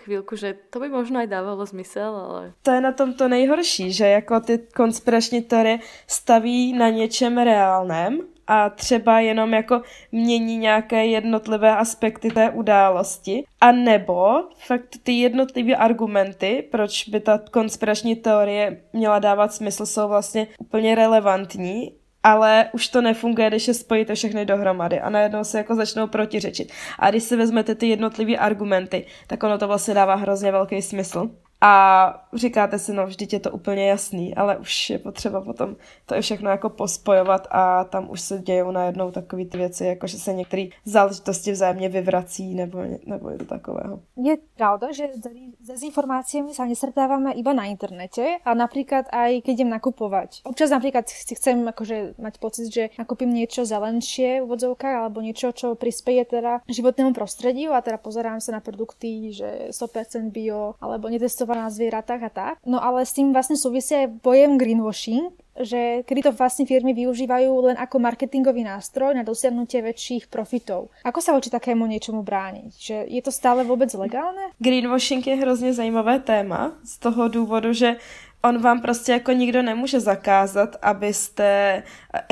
[0.06, 2.42] chvíľku, že to by možno aj dávalo zmysel, ale...
[2.62, 8.35] To je na tom to nejhorší, že jako ty konspirační teorie staví na něčem reálném,
[8.46, 9.82] a třeba jenom jako
[10.12, 13.44] mění nějaké jednotlivé aspekty té události.
[13.60, 20.08] A nebo fakt ty jednotlivé argumenty, proč by ta konspirační teorie měla dávat smysl, jsou
[20.08, 21.92] vlastně úplně relevantní
[22.26, 26.72] ale už to nefunguje, když je spojíte všechny dohromady a najednou se jako začnou protiřečit.
[26.98, 31.30] A když si vezmete ty jednotlivé argumenty, tak ono to vlastně dává hrozně velký smysl.
[31.60, 36.14] A říkáte si, no vždyť je to úplně jasný, ale už je potřeba potom to
[36.14, 40.18] je všechno jako pospojovat a tam už se dějou najednou takové ty věci, jako že
[40.18, 44.00] se některé záležitosti vzájemně vyvrací nebo, nebo je to takového.
[44.16, 45.08] Je pravda, že
[45.60, 50.44] s dezinformáciami sa nestretávame iba na internete a napríklad aj keď idem nakupovať.
[50.44, 55.56] Občas napríklad si chcem akože mať pocit, že nakúpim niečo zelenšie v vodzovkách alebo niečo,
[55.56, 61.08] čo prispieje teda životnému prostrediu a teda pozerám sa na produkty, že 100% bio alebo
[61.08, 62.54] netestované testovaná na zvieratách a tak.
[62.66, 67.48] No ale s tým vlastne súvisia aj pojem greenwashing, že kedy to vlastne firmy využívajú
[67.70, 70.92] len ako marketingový nástroj na dosiahnutie väčších profitov.
[71.06, 72.72] Ako sa voči takému niečomu brániť?
[72.76, 74.52] Že je to stále vôbec legálne?
[74.60, 77.96] Greenwashing je hrozně zajímavé téma z toho důvodu, že
[78.48, 81.82] on vám prostě jako nikdo nemůže zakázat, abyste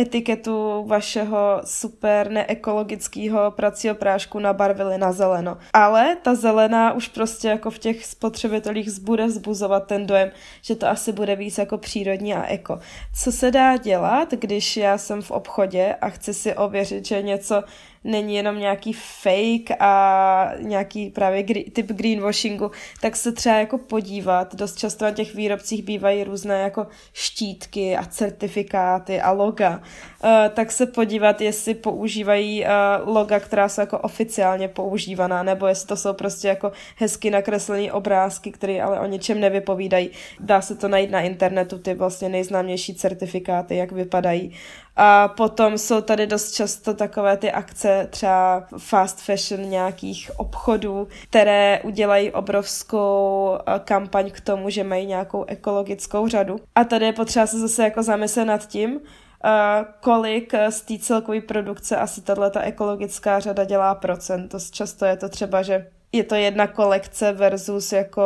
[0.01, 5.59] etiketu vašeho super neekologického pracího prášku nabarvili na zeleno.
[5.73, 10.31] Ale ta zelená už prostě jako v těch spotřebitelích bude vzbuzovat ten dojem,
[10.63, 12.79] že to asi bude víc jako přírodní a eko.
[13.15, 17.65] Co se dá dělat, když já jsem v obchodě a chci si ověřit, že něco
[18.05, 24.55] není jenom nějaký fake a nějaký právě gr- typ greenwashingu, tak se třeba jako podívat.
[24.55, 29.83] Dost často na těch výrobcích bývají různé jako štítky a certifikáty a loga.
[30.25, 32.69] Uh, tak se podívat, jestli používají uh,
[33.15, 38.53] loga, která jsou jako oficiálně používaná, nebo jestli to jsou prostě jako hezky nakreslené obrázky,
[38.53, 40.11] které ale o ničem nevypovídají.
[40.41, 44.53] Dá se to najít na internetu, ty vlastně nejznámější certifikáty, jak vypadají.
[44.97, 51.81] A potom jsou tady dost často takové ty akce, třeba fast fashion nějakých obchodů, které
[51.85, 56.57] udělají obrovskou eh, kampaň k tomu, že mají nějakou ekologickou řadu.
[56.75, 59.01] A tady je potřeba se zase jako zamyslet nad tím,
[59.45, 64.53] Uh, kolik z té celkové produkce asi tahle ekologická řada dělá procent.
[64.53, 68.23] Dost často je to třeba, že je to jedna kolekce versus jako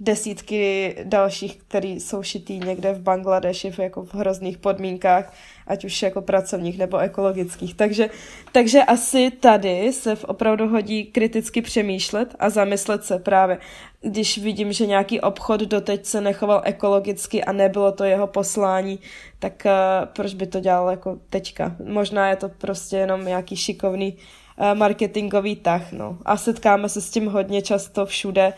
[0.00, 5.32] desítky dalších, které jsou šitý někde v Bangladeši v, jako v hrozných podmínkách,
[5.66, 7.74] ať už jako pracovních nebo ekologických.
[7.74, 8.10] Takže,
[8.52, 13.58] takže asi tady se opravdu hodí kriticky přemýšlet a zamyslet se právě,
[14.00, 18.98] když vidím, že nějaký obchod doteď se nechoval ekologicky a nebylo to jeho poslání,
[19.38, 19.72] tak uh,
[20.12, 21.76] proč by to dělal jako teďka?
[21.84, 24.16] Možná je to prostě jenom nějaký šikovný
[24.58, 26.18] uh, marketingový tah, no.
[26.24, 28.52] A setkáme se s tím hodně často všude,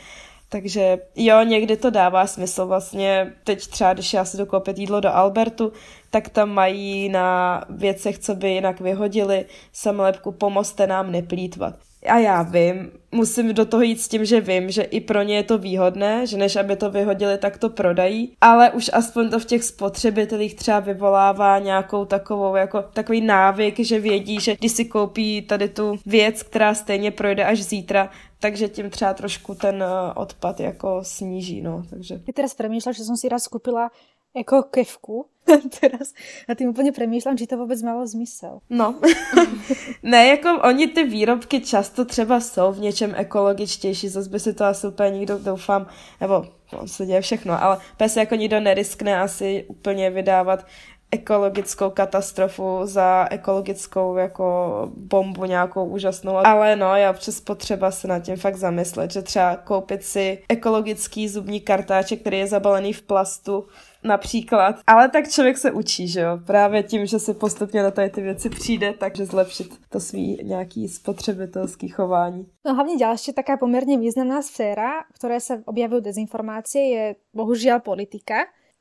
[0.48, 2.66] takže jo, někdy to dává smysl.
[2.66, 5.72] Vlastně teď třeba, když já si jdu koupit jídlo do Albertu,
[6.10, 11.74] tak tam mají na věcech, co by jinak vyhodili, samolepku pomozte nám neplítvat.
[12.06, 15.36] A já vím, musím do toho jít s tím, že vím, že i pro ně
[15.36, 19.38] je to výhodné, že než aby to vyhodili, tak to prodají, ale už aspoň to
[19.38, 24.84] v těch spotřebitelích třeba vyvolává nějakou takovou, jako takový návyk, že vědí, že když si
[24.84, 30.12] koupí tady tu věc, která stejně projde až zítra, takže tím třeba trošku ten eh,
[30.14, 32.14] odpad jako sníží, no, takže.
[32.14, 33.90] Já teraz přemýšlel, že jsem si raz koupila
[34.36, 35.26] jako kevku
[35.80, 36.12] teraz
[36.48, 38.58] a tím úplně přemýšlím, že to vůbec malo zmysel.
[38.70, 39.00] No,
[40.02, 44.64] ne, jako oni ty výrobky často třeba jsou v něčem ekologičtější, zase by si to
[44.64, 45.86] asi úplně nikdo, doufám,
[46.20, 50.66] nebo no, se děje všechno, ale pes jako nikdo neriskne asi úplně vydávat
[51.10, 56.36] ekologickou katastrofu za ekologickou jako bombu nějakou úžasnou.
[56.36, 61.28] Ale no, já občas potřeba se nad tím fakt zamyslet, že třeba koupit si ekologický
[61.28, 63.66] zubní kartáček, který je zabalený v plastu,
[64.04, 64.76] například.
[64.86, 66.38] Ale tak člověk se učí, že jo?
[66.46, 70.88] Právě tím, že si postupně na tady ty věci přijde, takže zlepšit to svý nějaký
[70.88, 72.46] spotřebitelský chování.
[72.66, 78.34] No hlavně další taká poměrně významná sféra, v které se objavují dezinformácie, je bohužel politika.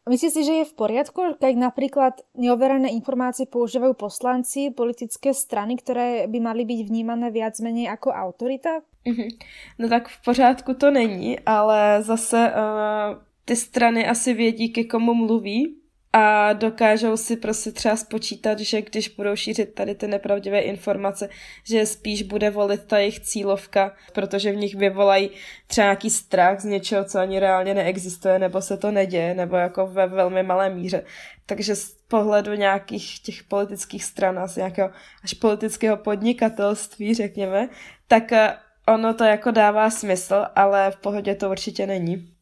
[0.10, 6.30] Myslíš si, že je v poriadku, keď napríklad neoverené informácie používajú poslanci, politické strany, které
[6.30, 8.86] by mali být vnímané viac menej jako autorita?
[9.02, 9.30] Mm-hmm.
[9.80, 15.14] No tak v pořádku to není, ale zase uh, ty strany asi vědí, ke komu
[15.14, 15.85] mluví
[16.18, 21.30] a dokážou si prostě třeba spočítat, že když budou šířit tady ty nepravdivé informace,
[21.64, 25.30] že spíš bude volit ta jejich cílovka, protože v nich vyvolají
[25.68, 29.88] třeba nějaký strach z něčeho, co ani reálně neexistuje, nebo se to neděje, nebo jako
[29.88, 31.04] ve velmi malé míře.
[31.46, 34.90] Takže z pohledu nějakých těch politických stran, asi nějakého
[35.24, 37.70] až politického podnikatelství, řekněme,
[38.08, 38.58] tak eh,
[38.88, 42.36] ono to jako dává smysl, ale v pohodě to určitě není.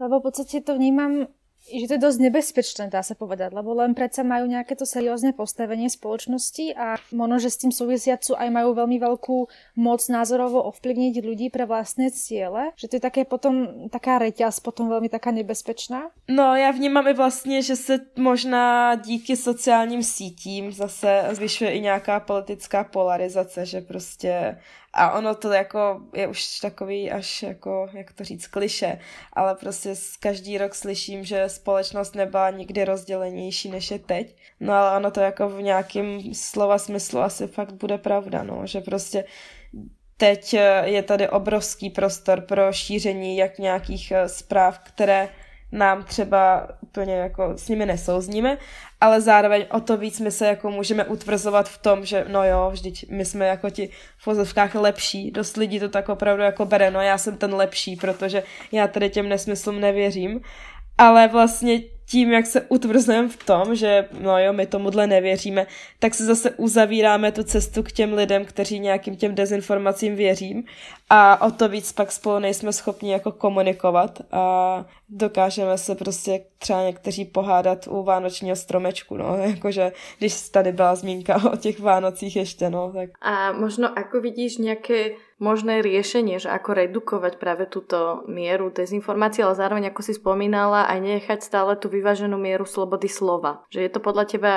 [0.00, 1.26] Lebo v podstate to vnímam,
[1.66, 5.34] že to je dosť nebezpečné, dá sa povedať, lebo len predsa majú nejaké to seriózne
[5.34, 9.38] postavenie spoločnosti a možno, že s tým súvisiacu aj majú veľmi veľkú
[9.76, 14.88] moc názorovo ovplyvniť ľudí pre vlastné ciele, že to je také potom, taká reťaz potom
[14.88, 16.10] veľmi taká nebezpečná.
[16.28, 22.20] No, já vnímám i vlastně, že se možná díky sociálním sítím zase zvyšuje i nějaká
[22.20, 24.58] politická polarizace, že prostě
[24.96, 28.98] a ono to jako je už takový až jako, jak to říct, kliše,
[29.32, 34.36] ale prostě každý rok slyším, že společnost nebyla nikdy rozdělenější než je teď.
[34.60, 38.80] No ale ono to jako v nějakém slova smyslu asi fakt bude pravda, no, že
[38.80, 39.24] prostě
[40.16, 45.28] teď je tady obrovský prostor pro šíření jak nějakých eh, zpráv, které
[45.72, 48.58] nám třeba úplně jako s nimi nesouzníme,
[49.06, 52.70] ale zároveň o to víc my se jako můžeme utvrzovat v tom, že no jo,
[52.72, 56.90] vždyť my jsme jako ti v vozovkách lepší, dost lidí to tak opravdu jako bere,
[56.90, 58.42] no já jsem ten lepší, protože
[58.72, 60.40] já tady těm nesmyslům nevěřím,
[60.98, 65.66] ale vlastně tím, jak se utvrzujeme v tom, že no jo, my tomuhle nevěříme,
[65.98, 70.64] tak se zase uzavíráme tu cestu k těm lidem, kteří nějakým těm dezinformacím věřím
[71.10, 76.82] a o to víc pak spolu nejsme schopni jako komunikovat a dokážeme se prostě třeba
[76.82, 82.70] někteří pohádat u vánočního stromečku, no, jakože když tady byla zmínka o těch Vánocích ještě,
[82.70, 83.10] no, tak.
[83.22, 89.54] A možno ako vidíš nějaké možné riešenie, že ako redukovať práve túto mieru dezinformácií, ale
[89.54, 93.62] zároveň, ako si spomínala, aj nechať stále tú vyváženú mieru slobody slova.
[93.68, 94.52] Že je to podľa teba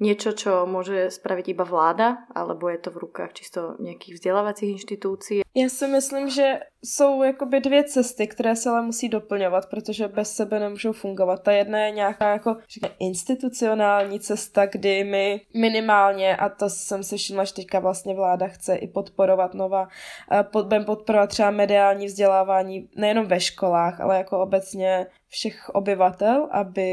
[0.00, 5.42] niečo, čo môže spraviť iba vláda, alebo je to v rukách čisto nějakých vzdělávacích inštitúcií?
[5.54, 10.32] Já si myslím, že jsou jakoby dvě cesty, které se ale musí doplňovat, protože bez
[10.32, 11.42] sebe nemůžou fungovat.
[11.42, 17.16] Ta jedna je nějaká jako řekne, institucionální cesta, kdy my minimálně, a to jsem si
[17.16, 19.88] všimla, že teďka vlastně vláda chce i podporovat nová,
[20.52, 26.88] budeme podporovat třeba mediální vzdělávání nejenom ve školách, ale jako obecně všech obyvatel, aby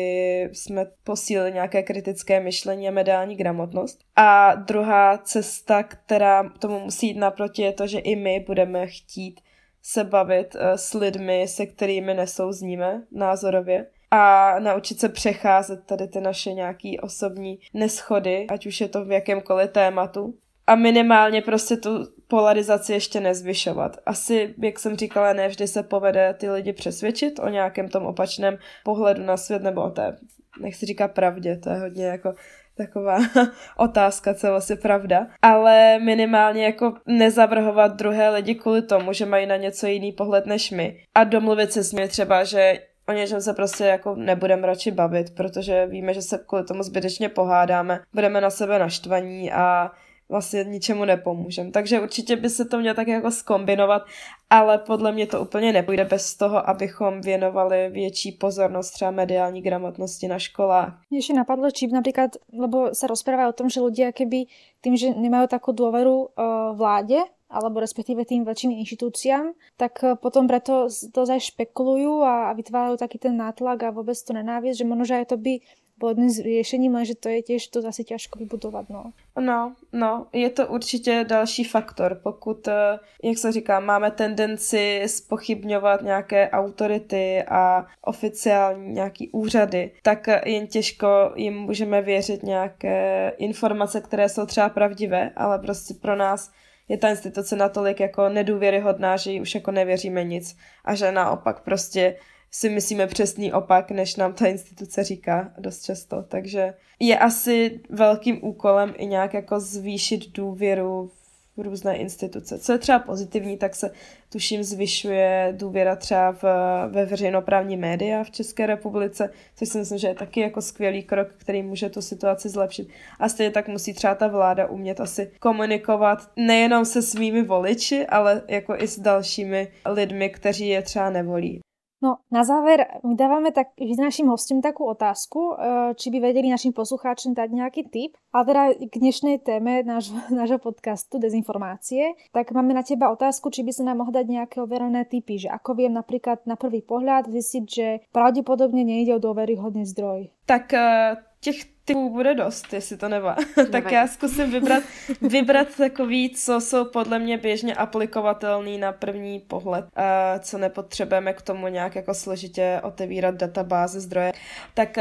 [0.53, 3.99] jsme posílili nějaké kritické myšlení a mediální gramotnost.
[4.15, 9.41] A druhá cesta, která tomu musí jít naproti, je to, že i my budeme chtít
[9.87, 16.21] se bavit eh, s lidmi, se kterými nesouzníme názorově a naučit se přecházet tady ty
[16.21, 20.33] naše nějaký osobní neschody, ať už je to v jakémkoliv tématu.
[20.67, 23.97] A minimálně prostě tu polarizaci ještě nezvyšovat.
[24.05, 28.57] Asi, jak jsem říkala, ne vždy se povede ty lidi přesvědčit o nějakém tom opačném
[28.83, 30.17] pohledu na svět nebo o té,
[30.61, 32.33] nechci říkat pravdě, to je hodně jako
[32.77, 33.17] taková
[33.77, 39.45] otázka, co je vlastně pravda, ale minimálně jako nezavrhovat druhé lidi kvůli tomu, že mají
[39.45, 40.99] na něco jiný pohled než my.
[41.15, 45.35] A domluvit se s nimi třeba, že o něčem se prostě jako nebudeme radši bavit,
[45.35, 49.91] protože víme, že se kvůli tomu zbytečně pohádáme, budeme na sebe naštvaní a
[50.29, 51.71] vlastně ničemu nepomůžeme.
[51.71, 54.01] Takže určitě by se to mělo tak jako skombinovat,
[54.49, 60.27] ale podle mě to úplně nepůjde bez toho, abychom věnovali větší pozornost třeba mediální gramotnosti
[60.27, 61.01] na školách.
[61.09, 64.45] Mě ještě napadlo, či například, lebo se rozprávají o tom, že lidé keby
[64.81, 67.17] tým, že nemají takovou důvěru uh, vládě,
[67.49, 72.97] alebo respektíve tým väčším inštitúciám, tak eh, potom preto to zaj špekulujú a, a vytvárajú
[72.97, 75.61] taký ten nátlak a vôbec to nenávisť, že možno, že aj to by
[75.99, 79.11] bylo jedním z řešení, že to je těž to zase těžko vybudovat, no.
[79.39, 86.01] No, no, je to určitě další faktor, pokud, eh, jak se říká, máme tendenci spochybňovat
[86.01, 94.29] nějaké autority a oficiální nějaký úřady, tak jen těžko jim můžeme věřit nějaké informace, které
[94.29, 96.51] jsou třeba pravdivé, ale prostě pro nás
[96.89, 101.63] je ta instituce natolik jako nedůvěryhodná, že ji už jako nevěříme nic a že naopak
[101.63, 102.15] prostě
[102.55, 106.23] si myslíme přesný opak, než nám ta instituce říká dost často.
[106.27, 111.11] Takže je asi velkým úkolem i nějak jako zvýšit důvěru
[111.57, 112.59] v různé instituce.
[112.59, 113.91] Co je třeba pozitivní, tak se
[114.31, 116.43] tuším zvyšuje důvěra třeba v,
[116.87, 121.27] ve veřejnoprávní média v České republice, což si myslím, že je taky jako skvělý krok,
[121.37, 122.87] který může tu situaci zlepšit.
[123.19, 128.41] A stejně tak musí třeba ta vláda umět asi komunikovat nejenom se svými voliči, ale
[128.47, 131.64] jako i s dalšími lidmi, kteří je třeba nevolí.
[132.03, 135.55] No, na záver my dávame tak vždy našim hostom takú otázku, eh,
[135.95, 138.19] či by vedeli našim poslucháčom dať nejaký tip.
[138.35, 143.63] A teda k dnešnej téme náš, nášho podcastu Dezinformácie, tak máme na teba otázku, či
[143.63, 147.31] by sa nám mohli dať nejaké overené typy, že ako viem napríklad na prvý pohľad
[147.31, 150.35] zistiť, že pravdepodobne nejde o dôveryhodný zdroj.
[150.45, 153.35] Tak eh, těch typů bude dost, jestli to nevá.
[153.71, 154.83] tak já zkusím vybrat,
[155.21, 161.41] vybrat takový, co jsou podle mě běžně aplikovatelný na první pohled, a co nepotřebujeme k
[161.41, 164.31] tomu nějak jako složitě otevírat databáze, zdroje.
[164.73, 164.97] Tak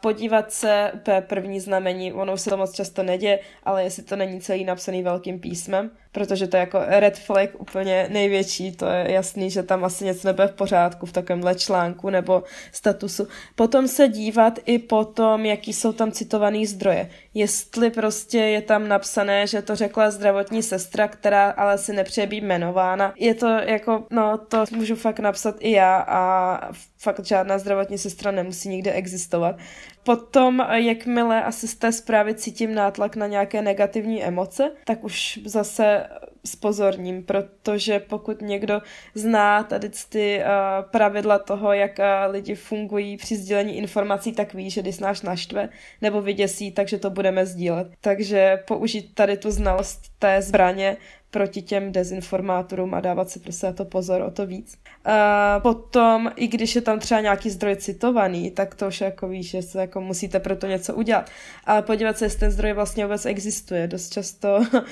[0.00, 4.40] podívat se, úplně první znamení, ono se to moc často neděje, ale jestli to není
[4.40, 9.50] celý napsaný velkým písmem, protože to je jako red flag úplně největší, to je jasný,
[9.50, 12.42] že tam asi něco nebude v pořádku v takovémhle článku nebo
[12.72, 13.28] statusu.
[13.54, 17.10] Potom se dívat i po tom, jaký jsou tam citovaný zdroje.
[17.34, 22.44] Jestli prostě je tam napsané, že to řekla zdravotní sestra, která ale si nepřeje být
[22.44, 23.12] jmenována.
[23.16, 28.30] Je to jako, no to můžu fakt napsat i já a fakt žádná zdravotní sestra
[28.30, 29.56] nemusí nikde existovat.
[30.04, 36.06] Potom, jakmile asi z té zprávy cítím nátlak na nějaké negativní emoce, tak už zase
[36.44, 38.82] spozorním, protože pokud někdo
[39.14, 44.70] zná tady ty uh, pravidla toho, jak uh, lidi fungují při sdílení informací, tak ví,
[44.70, 45.68] že když nás naštve
[46.00, 47.88] nebo vyděsí, takže to budeme sdílet.
[48.00, 50.96] Takže použít tady tu znalost té zbraně
[51.32, 54.78] proti těm dezinformátorům a dávat si prostě na to pozor o to víc.
[55.04, 59.50] A potom, i když je tam třeba nějaký zdroj citovaný, tak to už jako víš,
[59.50, 61.30] že se jako musíte pro to něco udělat.
[61.64, 63.86] Ale podívat se, jestli ten zdroj vlastně vůbec existuje.
[63.86, 64.80] Dost často uh,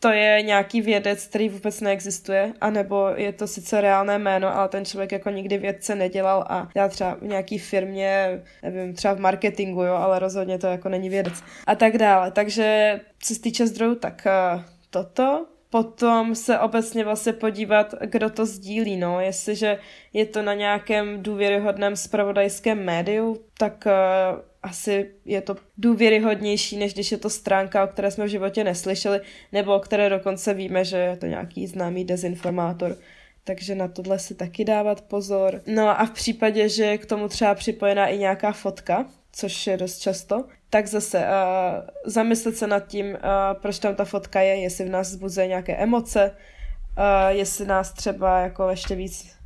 [0.00, 4.84] to je nějaký vědec, který vůbec neexistuje, anebo je to sice reálné jméno, ale ten
[4.84, 9.82] člověk jako nikdy vědce nedělal a já třeba v nějaký firmě, nevím, třeba v marketingu,
[9.82, 11.42] jo, ale rozhodně to jako není vědec.
[11.66, 12.30] A tak dále.
[12.30, 14.62] Takže co se týče zdrojů, tak uh,
[14.96, 15.46] toto.
[15.70, 19.20] Potom se obecně vlastně podívat, kdo to sdílí, no.
[19.20, 19.78] Jestliže
[20.12, 27.12] je to na nějakém důvěryhodném spravodajském médiu, tak uh, asi je to důvěryhodnější, než když
[27.12, 29.20] je to stránka, o které jsme v životě neslyšeli,
[29.52, 32.96] nebo o které dokonce víme, že je to nějaký známý dezinformátor.
[33.46, 35.62] Takže na tohle si taky dávat pozor.
[35.66, 39.76] No a v případě, že je k tomu třeba připojená i nějaká fotka, což je
[39.76, 41.24] dost často, tak zase uh,
[42.04, 43.16] zamyslet se nad tím, uh,
[43.62, 48.38] proč tam ta fotka je, jestli v nás zbuzuje nějaké emoce, uh, jestli nás třeba
[48.40, 49.36] jako ještě víc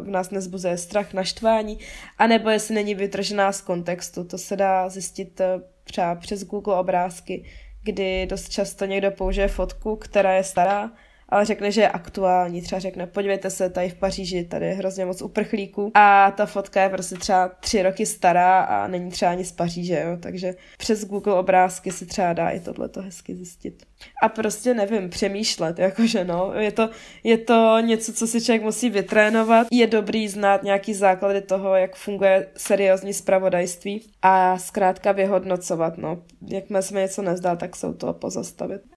[0.00, 1.78] v nás nezbuzuje strach, naštvání,
[2.18, 4.24] anebo jestli není vytržená z kontextu.
[4.24, 5.40] To se dá zjistit
[5.84, 7.44] třeba přes Google obrázky,
[7.82, 10.90] kdy dost často někdo použije fotku, která je stará,
[11.28, 12.62] ale řekne, že je aktuální.
[12.62, 16.82] Třeba řekne, podívejte se, tady v Paříži, tady je hrozně moc uprchlíků a ta fotka
[16.82, 20.16] je prostě třeba tři roky stará a není třeba ani z Paříže, jo?
[20.20, 23.82] takže přes Google obrázky si třeba dá i tohle hezky zjistit.
[24.22, 26.90] A prostě nevím, přemýšlet, jakože no, je to,
[27.24, 29.66] je to něco, co si člověk musí vytrénovat.
[29.70, 36.22] Je dobrý znát nějaký základy toho, jak funguje seriózní spravodajství a zkrátka vyhodnocovat, no.
[36.48, 38.95] Jakmile se mi něco nezdá, tak jsou to pozastavit.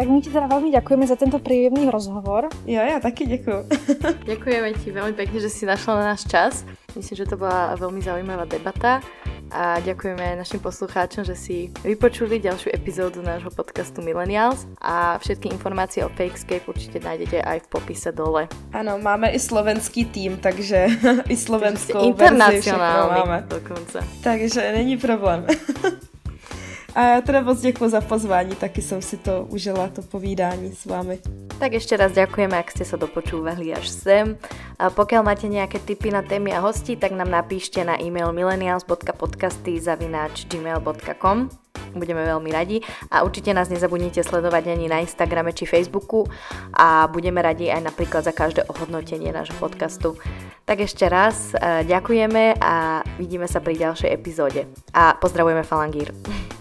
[0.00, 2.48] Tak my ti teda veľmi ďakujeme za tento príjemný rozhovor.
[2.64, 3.68] Jo, já taky děkuji.
[4.24, 6.64] Ďakujeme ti veľmi pekne, že si našla na náš čas.
[6.96, 9.04] Myslím, že to bola veľmi zaujímavá debata
[9.52, 15.52] a ďakujeme aj našim poslucháčom, že si vypočuli ďalšiu epizódu nášho podcastu Millennials a všetky
[15.52, 18.48] informácie o Fakescape určite nájdete aj v popise dole.
[18.72, 20.96] Ano, máme i slovenský tým, takže
[21.34, 23.44] i slovenskou verzi máme.
[23.52, 24.00] dokonce.
[24.24, 25.44] Takže není problém.
[26.94, 30.86] A já teda moc děkuji za pozvání, taky jsem si to užila, to povídání s
[30.86, 31.18] vámi.
[31.60, 34.40] Tak ešte raz ďakujeme, ak ste sa dopočúvali až sem.
[34.80, 39.76] A pokiaľ máte nejaké tipy na témy a hosti, tak nám napíšte na e-mail millennials.podcasty
[39.76, 41.52] zavináč gmail.com
[41.90, 42.78] budeme veľmi radi
[43.10, 46.22] a určite nás nezabudnite sledovať ani na Instagrame či Facebooku
[46.70, 50.14] a budeme radi aj napríklad za každé ohodnotenie nášho podcastu.
[50.64, 56.14] Tak ešte raz ďakujeme a vidíme sa pri ďalšej epizóde a pozdravujeme Falangír.